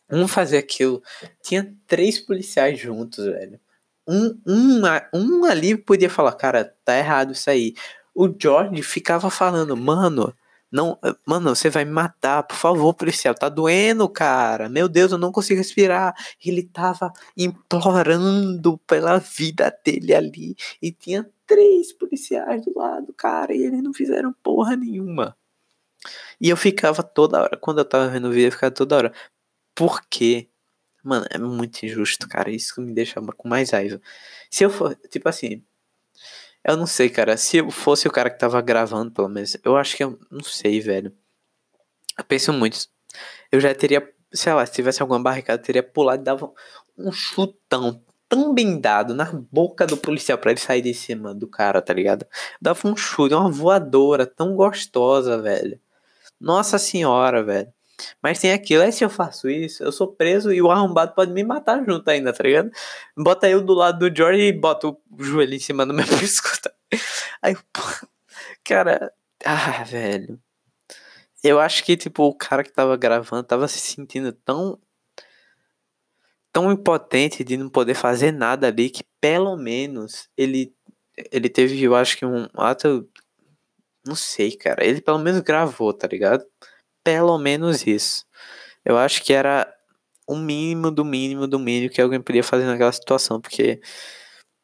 um 0.10 0.28
fazia 0.28 0.60
aquilo. 0.60 1.02
Tinha 1.42 1.74
três 1.88 2.20
policiais 2.20 2.80
juntos, 2.80 3.26
velho. 3.26 3.60
Um, 4.08 4.40
um, 4.46 4.82
um 5.14 5.46
ali 5.46 5.76
podia 5.76 6.10
falar, 6.10 6.34
cara, 6.34 6.76
tá 6.84 6.98
errado 6.98 7.34
isso 7.34 7.50
aí. 7.50 7.74
O 8.16 8.34
George 8.42 8.82
ficava 8.82 9.30
falando, 9.30 9.76
mano, 9.76 10.34
não, 10.72 10.98
mano, 11.26 11.56
você 11.56 11.70
vai 11.70 11.86
me 11.86 11.92
matar, 11.92 12.44
por 12.44 12.56
favor, 12.56 12.94
policial, 12.94 13.36
tá 13.36 13.50
doendo, 13.50 14.10
cara. 14.10 14.70
Meu 14.70 14.90
Deus, 14.90 15.12
eu 15.12 15.18
não 15.18 15.32
consigo 15.32 15.60
respirar. 15.60 16.16
Ele 16.44 16.64
tava 16.64 17.12
implorando 17.38 18.78
pela 18.80 19.20
vida 19.20 19.74
dele 19.84 20.14
ali 20.14 20.56
e 20.82 20.92
tinha 20.92 21.30
três 21.46 21.94
policiais 21.94 22.66
do 22.66 22.78
lado, 22.78 23.14
cara, 23.14 23.54
e 23.54 23.62
eles 23.64 23.84
não 23.84 23.94
fizeram 23.94 24.34
porra 24.44 24.76
nenhuma. 24.76 25.38
E 26.40 26.50
eu 26.50 26.58
ficava 26.58 27.04
toda 27.04 27.42
hora, 27.42 27.58
quando 27.58 27.80
eu 27.80 27.86
tava 27.86 28.08
vendo 28.10 28.28
o 28.28 28.32
vídeo, 28.32 28.48
eu 28.48 28.52
ficava 28.52 28.72
toda 28.74 28.96
hora, 28.98 29.14
porque, 29.76 30.50
mano, 31.04 31.26
é 31.30 31.38
muito 31.38 31.86
injusto, 31.86 32.28
cara. 32.28 32.50
Isso 32.52 32.82
me 32.82 32.94
deixa 32.94 33.22
com 33.22 33.48
mais 33.48 33.72
raiva. 33.72 34.02
Se 34.50 34.64
eu 34.64 34.70
for, 34.70 34.96
tipo 35.10 35.28
assim, 35.30 35.64
eu 36.66 36.78
não 36.78 36.88
sei, 36.88 37.10
cara. 37.10 37.38
Se 37.38 37.62
fosse 37.72 38.08
o 38.08 38.12
cara 38.12 38.30
que 38.30 38.40
tava 38.40 38.60
gravando, 38.62 39.12
pelo 39.12 39.30
menos, 39.30 39.56
eu 39.64 39.78
acho 39.78 39.96
que 39.96 40.04
eu 40.04 40.20
não 40.32 40.44
sei, 40.44 40.82
velho. 40.82 41.14
Eu 42.18 42.24
penso 42.26 42.52
muito. 42.54 42.78
Eu 43.52 43.60
já 43.60 43.74
teria, 43.76 44.08
sei 44.34 44.54
lá, 44.54 44.66
se 44.66 44.74
tivesse 44.74 45.02
alguma 45.02 45.22
barricada, 45.22 45.62
eu 45.62 45.66
teria 45.66 45.84
pulado 45.84 46.22
e 46.22 46.26
dava 46.26 46.52
um 46.98 47.12
chutão 47.12 48.02
tão 48.28 48.54
bem 48.54 48.80
dado 48.80 49.14
na 49.14 49.26
boca 49.52 49.86
do 49.86 49.98
policial 49.98 50.38
para 50.38 50.52
ele 50.52 50.60
sair 50.60 50.82
de 50.82 50.94
cima 50.94 51.34
do 51.34 51.48
cara, 51.48 51.82
tá 51.82 51.94
ligado? 51.94 52.26
Dava 52.62 52.88
um 52.88 52.98
chute, 52.98 53.36
uma 53.36 53.52
voadora 53.52 54.26
tão 54.26 54.56
gostosa, 54.56 55.42
velho. 55.42 55.80
Nossa 56.40 56.78
senhora, 56.78 57.44
velho. 57.44 57.72
Mas 58.22 58.40
tem 58.40 58.52
aquilo, 58.52 58.84
é 58.84 58.92
se 58.92 59.04
eu 59.04 59.10
faço 59.10 59.50
isso, 59.50 59.84
eu 59.84 59.92
sou 59.92 60.08
preso 60.08 60.52
e 60.52 60.62
o 60.62 60.70
arrombado 60.72 61.14
pode 61.14 61.32
me 61.32 61.44
matar 61.44 61.84
junto 61.86 62.10
ainda, 62.10 62.34
tá 62.34 62.44
ligado? 62.44 62.70
Bota 63.18 63.50
eu 63.50 63.62
do 63.62 63.74
lado 63.74 64.00
do 64.10 64.16
George 64.16 64.42
e 64.42 64.54
bota 64.54 64.88
o 64.88 65.00
joelho 65.20 65.54
em 65.54 65.60
cima 65.60 65.86
do 65.86 65.94
meu 65.94 66.06
pescoço. 66.20 66.62
Aí, 67.42 67.56
cara, 68.64 69.14
ah, 69.46 69.84
velho. 69.84 70.40
Eu 71.44 71.60
acho 71.60 71.84
que, 71.84 71.96
tipo, 71.96 72.24
o 72.24 72.34
cara 72.36 72.64
que 72.64 72.72
tava 72.74 72.98
gravando 72.98 73.44
tava 73.44 73.68
se 73.68 73.80
sentindo 73.80 74.34
tão. 74.34 74.80
tão 76.52 76.72
impotente 76.72 77.44
de 77.44 77.58
não 77.58 77.70
poder 77.70 77.94
fazer 77.96 78.32
nada 78.32 78.68
ali 78.68 78.90
que, 78.90 79.04
pelo 79.22 79.56
menos, 79.56 80.28
ele. 80.38 80.74
Ele 81.32 81.50
teve, 81.50 81.82
eu 81.84 81.96
acho 81.96 82.18
que 82.18 82.26
um 82.26 82.48
ato. 82.56 83.08
Não 84.06 84.16
sei, 84.16 84.56
cara. 84.58 84.86
Ele 84.86 85.02
pelo 85.02 85.20
menos 85.20 85.42
gravou, 85.42 85.94
tá 85.94 86.08
ligado? 86.08 86.46
Pelo 87.06 87.38
menos 87.38 87.86
isso. 87.86 88.26
Eu 88.84 88.98
acho 88.98 89.24
que 89.24 89.32
era 89.32 89.72
o 90.28 90.36
mínimo 90.36 90.90
do 90.90 91.06
mínimo 91.06 91.48
do 91.48 91.60
mínimo 91.60 91.94
que 91.94 92.02
alguém 92.02 92.20
podia 92.20 92.44
fazer 92.44 92.66
naquela 92.66 92.92
situação, 92.92 93.40
porque 93.40 93.80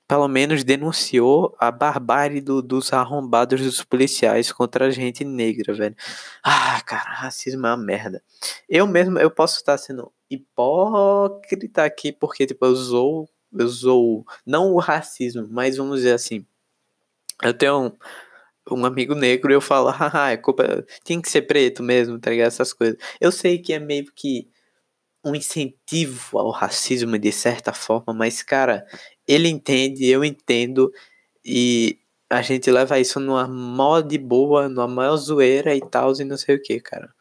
pelo 0.08 0.28
menos 0.28 0.64
denunciou 0.64 1.56
a 1.60 1.72
barbárie 1.72 2.42
do, 2.42 2.62
dos 2.62 2.92
arrombados 2.92 3.62
dos 3.62 3.84
policiais 3.84 4.52
contra 4.52 4.88
a 4.88 4.90
gente 4.90 5.24
negra, 5.24 5.74
velho. 5.74 5.96
Ah, 6.44 6.82
cara, 6.82 7.12
racismo 7.12 7.66
é 7.66 7.70
uma 7.70 7.78
merda. 7.78 8.22
Eu 8.68 8.88
mesmo, 8.88 9.20
eu 9.20 9.30
posso 9.32 9.58
estar 9.58 9.78
sendo 9.78 10.12
hipócrita 10.30 11.86
aqui, 11.86 12.12
porque, 12.12 12.48
tipo, 12.48 12.66
eu 12.66 12.72
usou, 12.72 13.30
eu 13.54 13.66
usou, 13.66 14.26
não 14.46 14.74
o 14.74 14.80
racismo, 14.80 15.48
mas 15.50 15.78
vamos 15.78 15.98
dizer 15.98 16.14
assim, 16.14 16.46
eu 17.44 17.54
tenho 17.54 17.94
um, 18.72 18.86
amigo 18.86 19.16
negro 19.16 19.52
e 19.52 19.56
eu 19.56 19.62
falo, 19.62 19.90
haha, 19.92 20.32
é 20.32 20.38
culpa, 20.38 20.86
tem 21.04 21.22
que 21.22 21.30
ser 21.30 21.44
preto 21.44 21.84
mesmo, 21.84 22.20
tá 22.20 22.32
ligado? 22.32 22.48
Essas 22.48 22.74
coisas. 22.74 22.98
Eu 23.20 23.32
sei 23.32 23.60
que 23.60 23.74
é 23.74 23.80
meio 23.80 24.06
que 24.16 24.48
um 25.24 25.36
incentivo 25.36 26.40
ao 26.40 26.52
racismo 26.52 27.18
de 27.18 27.32
certa 27.32 27.74
forma, 27.74 28.14
mas, 28.14 28.42
cara, 28.44 28.86
ele 29.28 29.48
entende, 29.50 30.06
eu 30.08 30.24
entendo, 30.26 30.92
e 31.46 32.00
a 32.30 32.42
gente 32.42 32.72
leva 32.72 33.00
isso 33.00 33.20
numa 33.20 33.48
mó 33.48 34.02
de 34.02 34.18
boa, 34.18 34.70
numa 34.70 34.88
maior 34.88 35.18
zoeira 35.18 35.76
e 35.76 35.82
tal, 35.82 36.14
e 36.20 36.24
não 36.24 36.38
sei 36.38 36.56
o 36.56 36.62
que, 36.62 36.80
cara. 36.80 37.14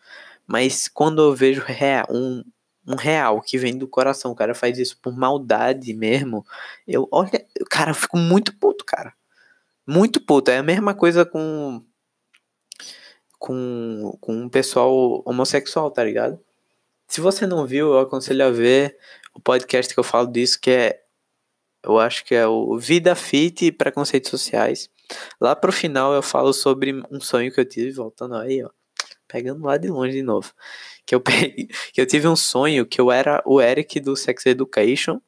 Mas 0.46 0.88
quando 0.88 1.22
eu 1.22 1.34
vejo 1.34 1.62
um, 2.10 2.44
um 2.86 2.96
real 2.96 3.40
que 3.40 3.58
vem 3.58 3.76
do 3.76 3.88
coração, 3.88 4.32
o 4.32 4.36
cara 4.36 4.54
faz 4.54 4.78
isso 4.78 4.98
por 5.00 5.16
maldade 5.16 5.92
mesmo, 5.94 6.44
eu, 6.86 7.08
olha, 7.12 7.46
cara, 7.70 7.90
eu 7.90 7.94
fico 7.94 8.16
muito 8.18 8.56
puto, 8.58 8.84
cara. 8.84 9.14
Muito 9.90 10.20
puto. 10.20 10.52
É 10.52 10.58
a 10.58 10.62
mesma 10.62 10.94
coisa 10.94 11.26
com. 11.26 11.84
Com, 13.40 14.16
com 14.20 14.32
um 14.34 14.48
pessoal 14.48 15.20
homossexual, 15.26 15.90
tá 15.90 16.04
ligado? 16.04 16.38
Se 17.08 17.20
você 17.20 17.44
não 17.46 17.66
viu, 17.66 17.94
eu 17.94 17.98
aconselho 17.98 18.46
a 18.46 18.50
ver 18.50 18.96
o 19.34 19.40
podcast 19.40 19.92
que 19.92 19.98
eu 19.98 20.04
falo 20.04 20.28
disso, 20.28 20.60
que 20.60 20.70
é. 20.70 21.02
Eu 21.82 21.98
acho 21.98 22.24
que 22.24 22.36
é 22.36 22.46
o 22.46 22.78
Vida 22.78 23.16
Fit 23.16 23.66
e 23.66 23.72
Preconceitos 23.72 24.30
Sociais. 24.30 24.88
Lá 25.40 25.56
pro 25.56 25.72
final 25.72 26.14
eu 26.14 26.22
falo 26.22 26.52
sobre 26.52 27.02
um 27.10 27.20
sonho 27.20 27.52
que 27.52 27.58
eu 27.58 27.64
tive, 27.64 27.90
voltando 27.90 28.36
aí, 28.36 28.62
ó. 28.62 28.70
Pegando 29.26 29.64
lá 29.64 29.76
de 29.76 29.88
longe 29.88 30.12
de 30.12 30.22
novo. 30.22 30.52
Que 31.04 31.16
eu, 31.16 31.20
peguei, 31.20 31.66
que 31.92 32.00
eu 32.00 32.06
tive 32.06 32.28
um 32.28 32.36
sonho 32.36 32.86
que 32.86 33.00
eu 33.00 33.10
era 33.10 33.42
o 33.44 33.60
Eric 33.60 33.98
do 33.98 34.14
Sex 34.14 34.46
Education. 34.46 35.20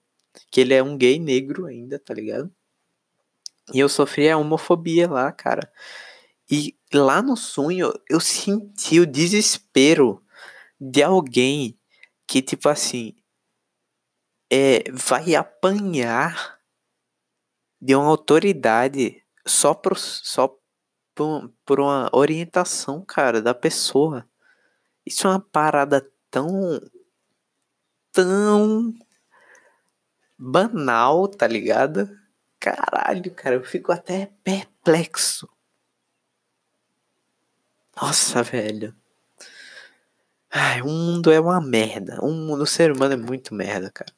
Que 0.52 0.60
ele 0.60 0.74
é 0.74 0.82
um 0.82 0.96
gay 0.96 1.18
negro 1.18 1.66
ainda, 1.66 1.98
tá 1.98 2.14
ligado? 2.14 2.52
E 3.72 3.80
eu 3.80 3.88
sofri 3.88 4.28
a 4.30 4.36
homofobia 4.36 5.08
lá, 5.08 5.32
cara. 5.32 5.72
E 6.50 6.76
lá 6.92 7.22
no 7.22 7.36
sonho 7.36 7.92
eu 8.08 8.20
senti 8.20 9.00
o 9.00 9.06
desespero 9.06 10.22
de 10.80 11.02
alguém 11.02 11.78
que, 12.26 12.42
tipo 12.42 12.68
assim, 12.68 13.14
é, 14.50 14.84
vai 14.92 15.34
apanhar 15.34 16.58
de 17.80 17.94
uma 17.96 18.06
autoridade 18.06 19.22
só 19.46 19.74
por, 19.74 19.98
só 19.98 20.56
por, 21.14 21.52
por 21.64 21.80
uma 21.80 22.10
orientação, 22.12 23.04
cara, 23.04 23.40
da 23.42 23.54
pessoa. 23.54 24.28
Isso 25.06 25.26
é 25.26 25.30
uma 25.30 25.40
parada 25.40 26.06
tão. 26.30 26.80
tão. 28.12 28.94
banal, 30.38 31.28
tá 31.28 31.46
ligado? 31.46 32.21
Caralho, 32.62 33.28
cara, 33.34 33.56
eu 33.56 33.64
fico 33.64 33.90
até 33.90 34.30
perplexo. 34.44 35.48
Nossa, 38.00 38.40
velho. 38.40 38.94
Ai, 40.48 40.80
o 40.80 40.86
mundo 40.86 41.32
é 41.32 41.40
uma 41.40 41.60
merda. 41.60 42.20
O, 42.22 42.30
mundo, 42.30 42.62
o 42.62 42.66
ser 42.66 42.92
humano 42.92 43.14
é 43.14 43.16
muito 43.16 43.52
merda, 43.52 43.90
cara. 43.90 44.12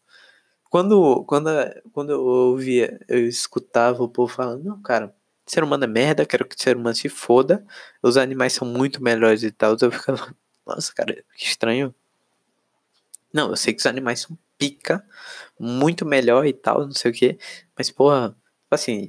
Quando, 0.68 1.24
quando, 1.24 1.48
quando 1.90 2.10
eu 2.12 2.20
ouvia, 2.20 3.00
eu 3.08 3.26
escutava 3.26 4.02
o 4.02 4.08
povo 4.10 4.30
falando, 4.30 4.62
não, 4.62 4.82
cara, 4.82 5.14
ser 5.46 5.64
humano 5.64 5.84
é 5.84 5.86
merda, 5.86 6.26
quero 6.26 6.46
que 6.46 6.54
o 6.54 6.62
ser 6.62 6.76
humano 6.76 6.94
se 6.94 7.08
foda, 7.08 7.64
os 8.02 8.18
animais 8.18 8.52
são 8.52 8.68
muito 8.68 9.02
melhores 9.02 9.42
e 9.42 9.50
tal. 9.50 9.74
Eu 9.80 9.90
ficava, 9.90 10.36
nossa, 10.66 10.92
cara, 10.92 11.24
que 11.34 11.44
estranho. 11.46 11.94
Não, 13.32 13.48
eu 13.48 13.56
sei 13.56 13.72
que 13.72 13.80
os 13.80 13.86
animais 13.86 14.20
são 14.20 14.36
pica, 14.58 15.02
muito 15.58 16.04
melhor 16.04 16.46
e 16.46 16.52
tal, 16.52 16.84
não 16.84 16.92
sei 16.92 17.10
o 17.10 17.14
que, 17.14 17.38
mas, 17.76 17.90
porra, 17.90 18.36
assim, 18.70 19.08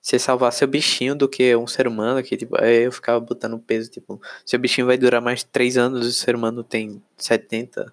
você 0.00 0.18
salvar 0.18 0.52
seu 0.52 0.68
bichinho 0.68 1.14
do 1.14 1.28
que 1.28 1.56
um 1.56 1.66
ser 1.66 1.86
humano, 1.88 2.22
que 2.22 2.36
tipo, 2.36 2.56
eu 2.58 2.92
ficava 2.92 3.18
botando 3.20 3.58
peso, 3.58 3.90
tipo, 3.90 4.20
seu 4.44 4.58
bichinho 4.58 4.86
vai 4.86 4.98
durar 4.98 5.22
mais 5.22 5.42
3 5.42 5.78
anos, 5.78 6.06
o 6.06 6.12
ser 6.12 6.34
humano 6.34 6.62
tem 6.62 7.02
70. 7.16 7.92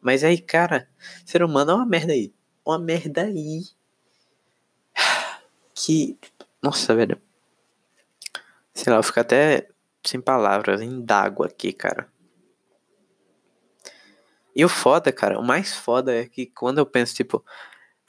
Mas 0.00 0.24
aí, 0.24 0.38
cara, 0.38 0.88
ser 1.26 1.42
humano 1.42 1.72
é 1.72 1.74
uma 1.74 1.86
merda 1.86 2.12
aí. 2.12 2.32
Uma 2.64 2.78
merda 2.78 3.22
aí. 3.22 3.64
Que. 5.74 6.16
Nossa, 6.62 6.94
velho. 6.94 7.20
Sei 8.74 8.92
lá, 8.92 8.98
eu 8.98 9.02
fico 9.02 9.20
até 9.20 9.68
sem 10.04 10.20
palavras, 10.20 10.80
indago 10.80 11.42
aqui, 11.44 11.72
cara. 11.72 12.08
E 14.54 14.64
o 14.64 14.68
foda, 14.68 15.12
cara, 15.12 15.38
o 15.38 15.42
mais 15.42 15.74
foda 15.74 16.14
é 16.14 16.26
que 16.26 16.46
quando 16.46 16.78
eu 16.78 16.86
penso, 16.86 17.14
tipo, 17.14 17.44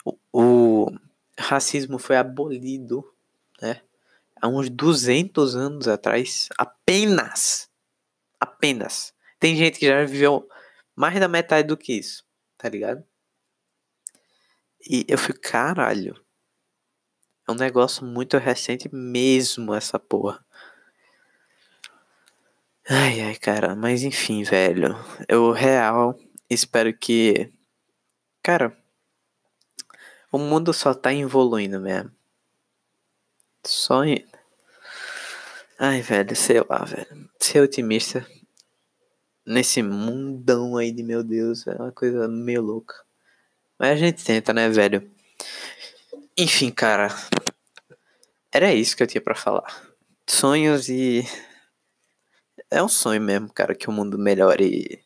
o, 0.04 0.16
o 0.32 0.98
racismo 1.42 1.98
foi 1.98 2.16
abolido 2.16 3.12
né? 3.62 3.80
Há 4.40 4.48
uns 4.48 4.68
200 4.68 5.54
anos 5.54 5.86
atrás, 5.86 6.48
apenas, 6.58 7.70
apenas. 8.40 9.14
Tem 9.38 9.56
gente 9.56 9.78
que 9.78 9.86
já 9.86 10.04
viveu 10.04 10.48
mais 10.96 11.18
da 11.20 11.28
metade 11.28 11.68
do 11.68 11.76
que 11.76 11.92
isso, 11.92 12.24
tá 12.58 12.68
ligado? 12.68 13.04
E 14.84 15.06
eu 15.08 15.16
fico, 15.16 15.40
caralho. 15.40 16.20
É 17.48 17.52
um 17.52 17.54
negócio 17.54 18.04
muito 18.04 18.36
recente 18.36 18.92
mesmo, 18.92 19.72
essa 19.72 19.98
porra. 19.98 20.44
Ai, 22.88 23.20
ai, 23.20 23.36
cara, 23.36 23.76
mas 23.76 24.02
enfim, 24.02 24.42
velho. 24.42 24.96
Eu 25.28 25.52
real 25.52 26.18
espero 26.50 26.92
que. 26.96 27.52
Cara, 28.42 28.76
o 30.32 30.38
mundo 30.38 30.72
só 30.72 30.94
tá 30.94 31.12
evoluindo 31.12 31.78
mesmo. 31.78 32.10
Sonho. 33.64 34.26
Ai, 35.78 36.00
velho, 36.00 36.34
sei 36.34 36.60
lá, 36.68 36.84
velho. 36.84 37.30
Ser 37.38 37.60
otimista 37.60 38.26
nesse 39.44 39.82
mundão 39.82 40.76
aí 40.76 40.90
de 40.90 41.02
meu 41.02 41.22
Deus 41.22 41.66
é 41.66 41.74
uma 41.74 41.92
coisa 41.92 42.26
meio 42.26 42.62
louca. 42.62 42.94
Mas 43.78 43.90
a 43.90 43.96
gente 43.96 44.24
tenta, 44.24 44.54
né, 44.54 44.68
velho? 44.70 45.08
Enfim, 46.36 46.70
cara. 46.70 47.08
Era 48.50 48.72
isso 48.72 48.96
que 48.96 49.02
eu 49.02 49.06
tinha 49.06 49.20
para 49.20 49.34
falar. 49.34 49.92
Sonhos 50.26 50.88
e. 50.88 51.26
É 52.70 52.82
um 52.82 52.88
sonho 52.88 53.20
mesmo, 53.20 53.52
cara, 53.52 53.74
que 53.74 53.88
o 53.88 53.92
mundo 53.92 54.18
melhore 54.18 54.64
e, 54.64 55.04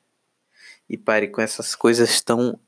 e 0.89 0.97
pare 0.97 1.27
com 1.29 1.41
essas 1.41 1.75
coisas 1.75 2.21
tão 2.21 2.61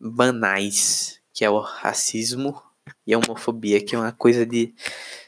banais 0.00 1.19
que 1.40 1.44
é 1.46 1.48
o 1.48 1.58
racismo 1.58 2.62
e 3.06 3.14
a 3.14 3.18
homofobia, 3.18 3.82
que 3.82 3.94
é 3.94 3.98
uma 3.98 4.12
coisa 4.12 4.44
de 4.44 4.74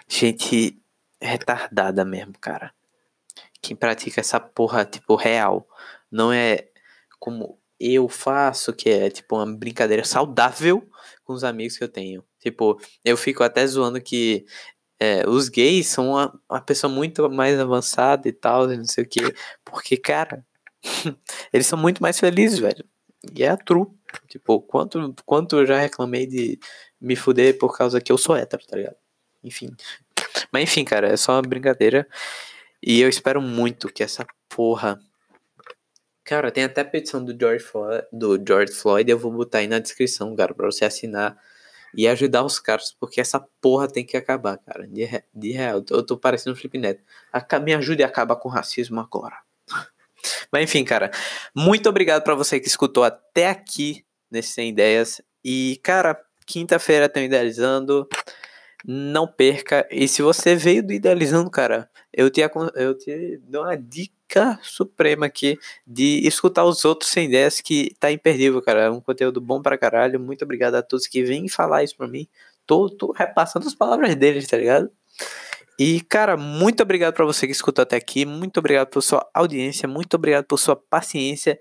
gente 0.07 0.79
retardada 1.19 2.05
mesmo, 2.05 2.35
cara. 2.39 2.75
Quem 3.63 3.75
pratica 3.75 4.21
essa 4.21 4.39
porra, 4.39 4.85
tipo, 4.85 5.17
real. 5.17 5.67
Não 6.11 6.31
é 6.31 6.69
como 7.19 7.59
eu 7.81 8.11
faço, 8.11 8.75
que 8.75 8.91
é, 8.91 9.09
tipo, 9.09 9.37
uma 9.37 9.57
brincadeira 9.57 10.05
saudável 10.05 10.87
com 11.25 11.33
os 11.33 11.45
amigos 11.45 11.79
que 11.79 11.85
eu 11.85 11.89
tenho. 11.89 12.23
Tipo, 12.39 12.79
eu 13.03 13.17
fico 13.17 13.43
até 13.43 13.67
zoando 13.67 13.99
que 13.99 14.45
é, 15.01 15.27
os 15.27 15.49
gays 15.49 15.87
são 15.87 16.11
uma, 16.11 16.39
uma 16.47 16.61
pessoa 16.61 16.93
muito 16.93 17.27
mais 17.31 17.59
avançada 17.59 18.29
e 18.29 18.33
tal, 18.33 18.69
não 18.69 18.85
sei 18.85 19.05
o 19.05 19.09
que. 19.09 19.35
Porque, 19.65 19.97
cara, 19.97 20.45
eles 21.51 21.67
são 21.67 21.79
muito 21.79 22.03
mais 22.03 22.21
felizes, 22.21 22.59
velho. 22.59 22.85
E 23.35 23.43
é 23.43 23.57
true. 23.57 23.87
Tipo, 24.29 24.61
quanto, 24.61 25.15
quanto 25.25 25.59
eu 25.59 25.67
já 25.67 25.79
reclamei 25.79 26.27
de 26.27 26.59
me 27.01 27.17
fuder 27.17 27.59
por 27.59 27.77
causa 27.77 28.01
que 28.01 28.11
eu 28.11 28.19
sou 28.19 28.37
hétero, 28.37 28.65
tá 28.67 28.77
ligado? 28.77 28.97
Enfim. 29.43 29.71
Mas 30.53 30.65
enfim, 30.65 30.85
cara, 30.85 31.09
é 31.09 31.17
só 31.17 31.33
uma 31.35 31.43
brincadeira. 31.43 32.07
E 32.83 33.01
eu 33.01 33.09
espero 33.09 33.41
muito 33.41 33.93
que 33.93 34.03
essa 34.03 34.27
porra. 34.49 34.99
Cara, 36.25 36.51
tem 36.51 36.65
até 36.65 36.85
petição 36.85 37.25
do 37.25 37.37
George, 37.39 37.65
Floyd, 37.65 38.07
do 38.13 38.43
George 38.47 38.73
Floyd, 38.73 39.11
eu 39.11 39.19
vou 39.19 39.33
botar 39.33 39.59
aí 39.59 39.67
na 39.67 39.79
descrição, 39.81 40.35
cara, 40.37 40.55
pra 40.55 40.67
você 40.67 40.85
assinar 40.85 41.37
e 41.95 42.09
ajudar 42.09 42.45
os 42.45 42.59
caras, 42.59 42.93
porque 42.99 43.21
essa 43.21 43.41
porra 43.61 43.89
tem 43.89 44.05
que 44.05 44.17
acabar, 44.17 44.57
cara. 44.59 44.87
De, 44.87 45.07
de 45.35 45.53
real, 45.53 45.85
eu 45.91 46.03
tô 46.03 46.17
parecendo 46.17 46.55
um 46.55 46.59
Flip 46.59 46.79
Neto. 46.79 47.03
Me 47.65 47.75
ajude 47.75 48.03
a 48.03 48.07
acabar 48.07 48.37
com 48.37 48.49
o 48.49 48.53
racismo 48.53 49.01
agora. 49.01 49.37
Mas 50.53 50.65
enfim, 50.65 50.85
cara, 50.85 51.11
muito 51.55 51.89
obrigado 51.89 52.23
para 52.23 52.35
você 52.35 52.61
que 52.61 52.69
escutou 52.69 53.05
até 53.05 53.49
aqui 53.49 54.05
nesse 54.31 54.53
Sem 54.53 54.69
Ideias. 54.69 55.21
E, 55.45 55.81
cara, 55.83 56.21
quinta-feira 56.47 57.09
tem 57.09 57.25
Idealizando. 57.25 58.07
Não 58.85 59.27
perca. 59.27 59.87
E 59.91 60.07
se 60.09 60.23
você 60.23 60.55
veio 60.55 60.83
do 60.83 60.93
Idealizando, 60.93 61.51
cara, 61.51 61.89
eu 62.13 62.29
te, 62.31 62.41
eu 62.75 62.97
te 62.97 63.39
dou 63.45 63.63
uma 63.63 63.77
dica 63.77 64.59
suprema 64.63 65.27
aqui 65.27 65.59
de 65.87 66.27
escutar 66.27 66.65
os 66.65 66.85
outros 66.85 67.11
sem 67.11 67.27
ideias 67.27 67.61
que 67.61 67.95
tá 67.99 68.11
imperdível, 68.11 68.61
cara. 68.61 68.83
É 68.83 68.91
um 68.91 69.01
conteúdo 69.01 69.41
bom 69.41 69.63
pra 69.63 69.79
caralho. 69.79 70.21
Muito 70.21 70.45
obrigado 70.45 70.75
a 70.75 70.83
todos 70.83 71.07
que 71.07 71.23
vêm 71.23 71.49
falar 71.49 71.85
isso 71.85 71.97
pra 71.97 72.09
mim 72.09 72.29
tô, 72.67 72.89
tô 72.89 73.13
repassando 73.13 73.67
as 73.67 73.75
palavras 73.75 74.15
deles, 74.15 74.47
tá 74.47 74.57
ligado? 74.57 74.91
E, 75.85 76.01
cara, 76.03 76.37
muito 76.37 76.81
obrigado 76.81 77.13
para 77.13 77.25
você 77.25 77.45
que 77.45 77.51
escutou 77.51 77.83
até 77.83 77.97
aqui. 77.97 78.25
Muito 78.25 78.59
obrigado 78.59 78.87
por 78.87 79.03
sua 79.03 79.29
audiência. 79.35 79.89
Muito 79.89 80.15
obrigado 80.15 80.45
por 80.45 80.57
sua 80.57 80.77
paciência. 80.77 81.59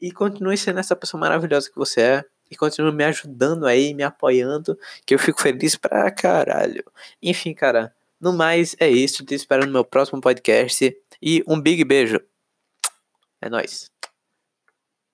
E 0.00 0.12
continue 0.12 0.56
sendo 0.56 0.78
essa 0.78 0.94
pessoa 0.94 1.20
maravilhosa 1.20 1.68
que 1.68 1.74
você 1.76 2.00
é. 2.00 2.24
E 2.48 2.54
continue 2.54 2.92
me 2.92 3.02
ajudando 3.02 3.66
aí, 3.66 3.92
me 3.92 4.04
apoiando. 4.04 4.78
Que 5.04 5.16
eu 5.16 5.18
fico 5.18 5.42
feliz 5.42 5.74
pra 5.74 6.08
caralho. 6.12 6.84
Enfim, 7.20 7.52
cara. 7.52 7.92
No 8.20 8.32
mais, 8.32 8.76
é 8.78 8.88
isso. 8.88 9.26
Te 9.26 9.34
espero 9.34 9.66
no 9.66 9.72
meu 9.72 9.84
próximo 9.84 10.20
podcast. 10.20 10.96
E 11.20 11.42
um 11.44 11.60
big 11.60 11.82
beijo. 11.82 12.20
É 13.40 13.50
nóis. 13.50 13.93